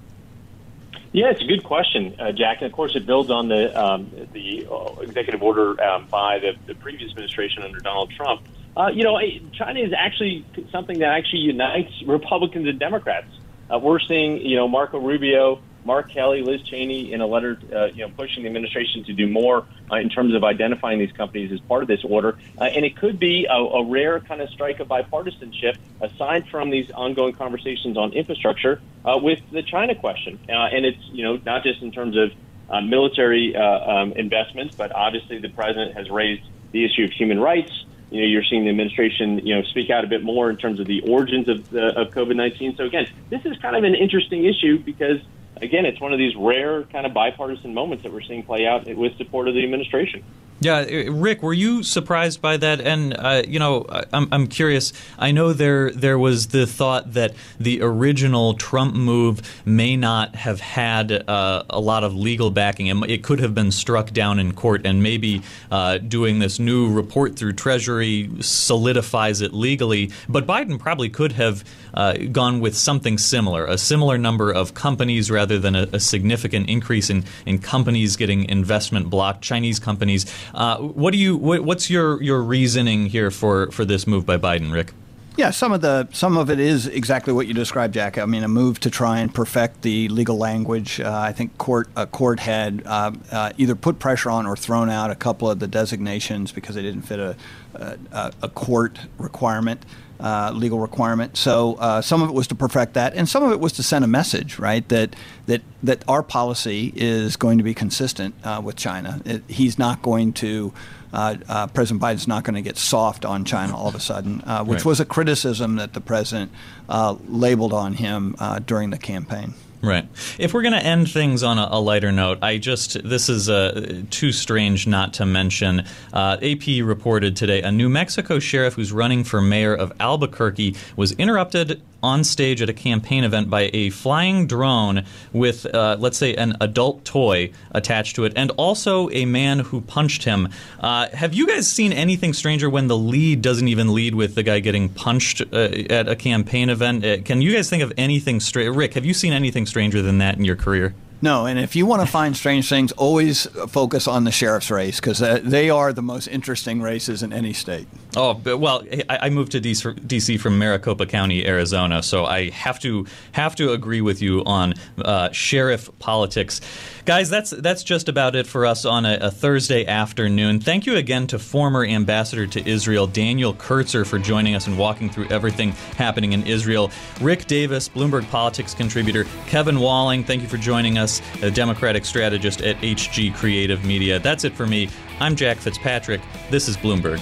Yeah, 1.15 1.29
it's 1.29 1.41
a 1.41 1.45
good 1.45 1.63
question, 1.63 2.13
uh, 2.19 2.33
Jack. 2.33 2.57
And 2.59 2.65
of 2.65 2.73
course, 2.73 2.93
it 2.93 3.05
builds 3.05 3.31
on 3.31 3.47
the 3.47 3.73
um, 3.81 4.11
the 4.33 4.67
uh, 4.69 4.99
executive 4.99 5.41
order 5.41 5.81
um, 5.81 6.07
by 6.07 6.39
the, 6.39 6.57
the, 6.67 6.75
previous 6.75 7.09
administration 7.11 7.63
under 7.63 7.79
Donald 7.79 8.11
Trump. 8.11 8.41
Uh, 8.75 8.87
you 8.93 9.03
know, 9.05 9.17
China 9.53 9.79
is 9.79 9.93
actually 9.97 10.45
something 10.73 10.99
that 10.99 11.17
actually 11.17 11.43
unites 11.43 12.03
Republicans 12.05 12.67
and 12.67 12.77
Democrats. 12.79 13.27
Uh, 13.73 13.79
we're 13.79 14.01
seeing, 14.01 14.45
you 14.45 14.57
know, 14.57 14.67
Marco 14.67 14.99
Rubio 14.99 15.61
Mark 15.85 16.11
Kelly, 16.11 16.41
Liz 16.41 16.63
Cheney, 16.63 17.13
in 17.13 17.21
a 17.21 17.27
letter, 17.27 17.59
uh, 17.73 17.85
you 17.85 18.05
know, 18.05 18.11
pushing 18.17 18.43
the 18.43 18.47
administration 18.47 19.03
to 19.05 19.13
do 19.13 19.27
more 19.27 19.65
uh, 19.91 19.97
in 19.97 20.09
terms 20.09 20.33
of 20.33 20.43
identifying 20.43 20.97
these 20.97 21.11
companies 21.11 21.51
as 21.51 21.59
part 21.61 21.83
of 21.83 21.87
this 21.87 22.03
order. 22.03 22.37
Uh, 22.59 22.63
and 22.63 22.83
it 22.83 22.97
could 22.97 23.19
be 23.19 23.45
a, 23.45 23.53
a, 23.53 23.85
rare 23.85 24.19
kind 24.19 24.41
of 24.41 24.49
strike 24.49 24.79
of 24.79 24.87
bipartisanship, 24.87 25.77
aside 26.01 26.47
from 26.49 26.71
these 26.71 26.89
ongoing 26.91 27.33
conversations 27.33 27.97
on 27.97 28.13
infrastructure, 28.13 28.81
uh, 29.05 29.17
with 29.21 29.39
the 29.51 29.61
China 29.61 29.93
question. 29.93 30.39
Uh, 30.49 30.53
and 30.53 30.85
it's, 30.85 31.01
you 31.11 31.23
know, 31.23 31.39
not 31.45 31.63
just 31.63 31.81
in 31.83 31.91
terms 31.91 32.17
of 32.17 32.31
uh, 32.67 32.81
military 32.81 33.55
um, 33.55 34.11
investments, 34.13 34.73
but 34.75 34.91
obviously 34.91 35.37
the 35.37 35.49
president 35.49 35.95
has 35.95 36.09
raised 36.09 36.43
the 36.71 36.83
issue 36.83 37.03
of 37.03 37.11
human 37.11 37.39
rights. 37.39 37.71
You 38.09 38.21
know, 38.21 38.27
you're 38.27 38.43
seeing 38.43 38.63
the 38.63 38.71
administration, 38.71 39.45
you 39.45 39.55
know, 39.55 39.61
speak 39.63 39.91
out 39.91 40.03
a 40.03 40.07
bit 40.07 40.23
more 40.23 40.49
in 40.49 40.57
terms 40.57 40.79
of 40.79 40.87
the 40.87 41.01
origins 41.01 41.47
of, 41.47 41.59
of 41.75 42.09
COVID-19. 42.09 42.77
So 42.77 42.85
again, 42.85 43.07
this 43.29 43.45
is 43.45 43.57
kind 43.57 43.75
of 43.75 43.83
an 43.83 43.93
interesting 43.93 44.45
issue 44.45 44.79
because 44.79 45.19
again, 45.61 45.85
it's 45.85 45.99
one 45.99 46.13
of 46.13 46.19
these 46.19 46.35
rare 46.35 46.83
kind 46.83 47.05
of 47.05 47.13
bipartisan 47.13 47.73
moments 47.73 48.03
that 48.03 48.11
we're 48.11 48.21
seeing 48.21 48.43
play 48.43 48.65
out 48.65 48.85
with 48.87 49.17
support 49.17 49.47
of 49.47 49.53
the 49.53 49.63
administration. 49.63 50.23
Yeah, 50.61 50.85
Rick, 51.09 51.43
were 51.43 51.53
you 51.53 51.83
surprised 51.83 52.41
by 52.41 52.55
that? 52.57 52.79
And 52.79 53.13
uh, 53.13 53.43
you 53.45 53.59
know, 53.59 53.85
I'm, 54.11 54.29
I'm 54.31 54.47
curious. 54.47 54.93
I 55.19 55.31
know 55.31 55.51
there 55.51 55.91
there 55.91 56.17
was 56.17 56.47
the 56.47 56.65
thought 56.65 57.13
that 57.13 57.35
the 57.59 57.81
original 57.81 58.53
Trump 58.53 58.95
move 58.95 59.41
may 59.65 59.97
not 59.97 60.33
have 60.35 60.61
had 60.61 61.11
uh, 61.11 61.65
a 61.69 61.79
lot 61.79 62.05
of 62.05 62.15
legal 62.15 62.51
backing. 62.51 62.87
It 62.87 63.21
could 63.21 63.39
have 63.41 63.53
been 63.53 63.69
struck 63.69 64.11
down 64.11 64.39
in 64.39 64.53
court, 64.53 64.85
and 64.85 65.03
maybe 65.03 65.43
uh, 65.69 65.97
doing 65.97 66.39
this 66.39 66.57
new 66.57 66.91
report 66.91 67.35
through 67.35 67.53
Treasury 67.53 68.29
solidifies 68.39 69.41
it 69.41 69.53
legally. 69.53 70.11
But 70.29 70.47
Biden 70.47 70.79
probably 70.79 71.09
could 71.09 71.33
have 71.33 71.65
uh, 71.93 72.13
gone 72.31 72.61
with 72.61 72.77
something 72.77 73.17
similar, 73.17 73.65
a 73.65 73.77
similar 73.77 74.17
number 74.17 74.51
of 74.51 74.73
companies 74.73 75.29
rather 75.29 75.44
than 75.45 75.75
a, 75.75 75.87
a 75.93 75.99
significant 75.99 76.69
increase 76.69 77.09
in, 77.09 77.23
in 77.45 77.59
companies 77.59 78.15
getting 78.15 78.45
investment 78.49 79.09
blocked, 79.09 79.41
Chinese 79.41 79.79
companies. 79.79 80.25
Uh, 80.53 80.77
what 80.77 81.11
do 81.11 81.17
you? 81.17 81.37
What, 81.37 81.61
what's 81.61 81.89
your 81.89 82.21
your 82.21 82.41
reasoning 82.41 83.07
here 83.07 83.31
for 83.31 83.71
for 83.71 83.85
this 83.85 84.07
move 84.07 84.25
by 84.25 84.37
Biden, 84.37 84.71
Rick? 84.71 84.93
Yeah, 85.37 85.51
some 85.51 85.73
of 85.73 85.81
the 85.81 86.07
some 86.13 86.37
of 86.37 86.49
it 86.49 86.59
is 86.59 86.87
exactly 86.87 87.33
what 87.33 87.45
you 87.47 87.53
described, 87.53 87.93
Jack. 87.93 88.17
I 88.17 88.25
mean, 88.25 88.43
a 88.43 88.47
move 88.47 88.79
to 88.81 88.89
try 88.89 89.19
and 89.19 89.33
perfect 89.33 89.81
the 89.81 90.07
legal 90.07 90.37
language. 90.37 91.01
Uh, 91.01 91.11
I 91.11 91.33
think 91.33 91.57
court 91.57 91.89
a 91.97 92.07
court 92.07 92.39
had 92.39 92.83
uh, 92.85 93.11
uh, 93.31 93.51
either 93.57 93.75
put 93.75 93.99
pressure 93.99 94.29
on 94.29 94.45
or 94.45 94.55
thrown 94.55 94.89
out 94.89 95.11
a 95.11 95.15
couple 95.15 95.49
of 95.49 95.59
the 95.59 95.67
designations 95.67 96.53
because 96.53 96.75
they 96.75 96.81
didn't 96.81 97.01
fit 97.01 97.19
a 97.19 97.35
a, 97.73 98.31
a 98.43 98.49
court 98.49 98.97
requirement 99.17 99.85
uh, 100.19 100.51
legal 100.53 100.79
requirement. 100.79 101.37
So 101.37 101.75
uh, 101.75 102.01
some 102.01 102.21
of 102.21 102.29
it 102.29 102.33
was 102.33 102.47
to 102.47 102.55
perfect 102.55 102.93
that, 102.93 103.13
and 103.15 103.27
some 103.27 103.43
of 103.43 103.51
it 103.51 103.59
was 103.59 103.73
to 103.73 103.83
send 103.83 104.05
a 104.05 104.07
message, 104.07 104.59
right? 104.59 104.87
That 104.89 105.15
that 105.47 105.61
that 105.83 106.03
our 106.07 106.23
policy 106.23 106.93
is 106.95 107.35
going 107.35 107.57
to 107.57 107.63
be 107.63 107.73
consistent 107.73 108.35
uh, 108.43 108.61
with 108.63 108.75
China. 108.75 109.21
It, 109.25 109.43
he's 109.47 109.77
not 109.77 110.01
going 110.01 110.33
to. 110.33 110.73
Uh, 111.13 111.37
uh, 111.47 111.67
president 111.67 112.01
Biden's 112.01 112.27
not 112.27 112.43
going 112.43 112.55
to 112.55 112.61
get 112.61 112.75
soft 112.77 113.23
on 113.23 113.45
China 113.45 113.77
all 113.77 113.87
of 113.87 113.95
a 113.95 114.01
sudden, 114.01 114.41
uh, 114.41 114.65
which 114.65 114.79
right. 114.79 114.85
was 114.85 114.99
a 114.99 115.05
criticism 115.05 115.77
that 115.77 115.93
the 115.93 116.01
president 116.01 116.51
labeled 116.89 117.71
on 117.71 117.93
him 117.93 118.35
during 118.65 118.89
the 118.89 118.97
campaign. 118.97 119.53
Right. 119.85 120.07
If 120.39 120.53
we're 120.53 120.63
going 120.63 120.73
to 120.73 120.83
end 120.83 121.11
things 121.11 121.43
on 121.43 121.59
a, 121.59 121.67
a, 121.69 121.79
lighter 121.79 122.11
note, 122.11 122.39
I 122.41 122.57
just 122.57 123.07
this 123.07 123.29
is 123.29 123.49
uh, 123.49 124.01
too 124.09 124.31
strange 124.31 124.87
not 124.87 125.13
to 125.15 125.27
mention. 125.27 125.83
Uh, 126.11 126.37
AP 126.41 126.83
reported 126.83 127.35
today 127.35 127.61
a 127.61 127.71
New 127.71 127.87
Mexico 127.87 128.39
sheriff 128.39 128.73
who's 128.73 128.91
running 128.91 129.23
for 129.23 129.41
mayor 129.41 129.75
of 129.75 129.93
Albuquerque 129.99 130.75
was 130.95 131.11
interrupted 131.13 131.83
on 132.05 132.23
stage 132.23 132.61
at 132.61 132.69
a 132.69 132.73
campaign 132.73 133.23
event 133.23 133.49
by 133.49 133.71
a 133.73 133.89
flying 133.89 134.45
drone 134.45 135.03
with, 135.33 135.65
uh, 135.65 135.97
let's 135.99 136.17
say, 136.17 136.35
an 136.35 136.55
adult 136.61 137.03
toy 137.03 137.51
attached 137.71 138.15
to 138.15 138.25
it, 138.25 138.33
and 138.35 138.51
also 138.51 139.09
a 139.09 139.25
man 139.25 139.59
who 139.59 139.81
punched 139.81 140.23
him. 140.23 140.47
Uh, 140.79 141.09
have 141.09 141.33
you 141.33 141.47
guys 141.47 141.67
seen 141.67 141.91
anything 141.91 142.31
stranger 142.31 142.69
when 142.69 142.87
the 142.87 142.97
lead 142.97 143.41
doesn't 143.41 143.67
even 143.67 143.93
lead 143.93 144.13
with 144.13 144.35
the 144.35 144.43
guy 144.43 144.59
getting 144.59 144.87
punched 144.89 145.41
uh, 145.51 145.69
at 145.89 146.07
a 146.07 146.15
campaign 146.15 146.69
event? 146.69 147.03
Uh, 147.03 147.17
can 147.23 147.41
you 147.41 147.51
guys 147.51 147.69
think 147.69 147.81
of 147.81 147.91
anything? 147.97 148.39
Rick, 148.55 148.93
have 148.93 149.05
you 149.05 149.13
seen 149.13 149.33
anything 149.33 149.65
stranger 149.65 150.01
than 150.01 150.19
that 150.19 150.37
in 150.37 150.45
your 150.45 150.55
career? 150.55 150.93
No, 151.25 151.47
and 151.47 151.57
if 151.57 151.75
you 151.75 151.87
want 151.87 152.03
to 152.03 152.07
find 152.19 152.37
strange 152.37 152.69
things, 152.69 152.91
always 152.91 153.47
focus 153.67 154.07
on 154.07 154.25
the 154.25 154.31
sheriff's 154.31 154.69
race 154.69 154.99
because 154.99 155.23
uh, 155.23 155.39
they 155.43 155.71
are 155.71 155.91
the 155.91 156.03
most 156.03 156.27
interesting 156.27 156.83
races 156.83 157.23
in 157.23 157.33
any 157.33 157.51
state. 157.51 157.87
Oh 158.15 158.39
well, 158.45 158.83
I 159.09 159.29
moved 159.29 159.53
to 159.53 159.59
DC 159.59 160.39
from 160.39 160.59
Maricopa 160.59 161.07
County, 161.07 161.45
Arizona, 161.47 162.03
so 162.03 162.25
I 162.25 162.51
have 162.51 162.79
to 162.81 163.07
have 163.31 163.55
to 163.55 163.71
agree 163.71 164.01
with 164.01 164.21
you 164.21 164.43
on 164.45 164.75
uh, 164.99 165.31
sheriff 165.31 165.89
politics. 165.97 166.61
Guys, 167.05 167.29
that's 167.29 167.51
that's 167.51 167.83
just 167.83 168.09
about 168.09 168.35
it 168.35 168.47
for 168.47 168.65
us 168.65 168.83
on 168.83 169.05
a, 169.05 169.17
a, 169.21 169.29
Thursday 169.29 169.85
afternoon. 169.85 170.59
Thank 170.59 170.87
you 170.87 170.95
again 170.95 171.27
to 171.27 171.37
former 171.37 171.85
ambassador 171.85 172.47
to 172.47 172.67
Israel 172.67 173.05
Daniel 173.05 173.53
Kurtzer 173.53 174.07
for 174.07 174.17
joining 174.17 174.55
us 174.55 174.65
and 174.65 174.75
walking 174.75 175.11
through 175.11 175.27
everything 175.27 175.73
happening 175.97 176.33
in 176.33 176.47
Israel. 176.47 176.89
Rick 177.21 177.45
Davis, 177.45 177.89
Bloomberg 177.89 178.27
Politics 178.31 178.73
contributor, 178.73 179.27
Kevin 179.45 179.79
Walling, 179.79 180.23
thank 180.23 180.41
you 180.41 180.47
for 180.47 180.57
joining 180.57 180.97
us, 180.97 181.14
a 181.41 181.51
Democratic 181.51 182.05
strategist 182.05 182.61
at 182.61 182.77
HG 182.77 183.35
Creative 183.35 183.83
Media. 183.85 184.19
That's 184.19 184.43
it 184.43 184.53
for 184.53 184.65
me. 184.65 184.89
I'm 185.19 185.35
Jack 185.35 185.57
Fitzpatrick. 185.57 186.21
This 186.49 186.67
is 186.67 186.77
Bloomberg. 186.77 187.21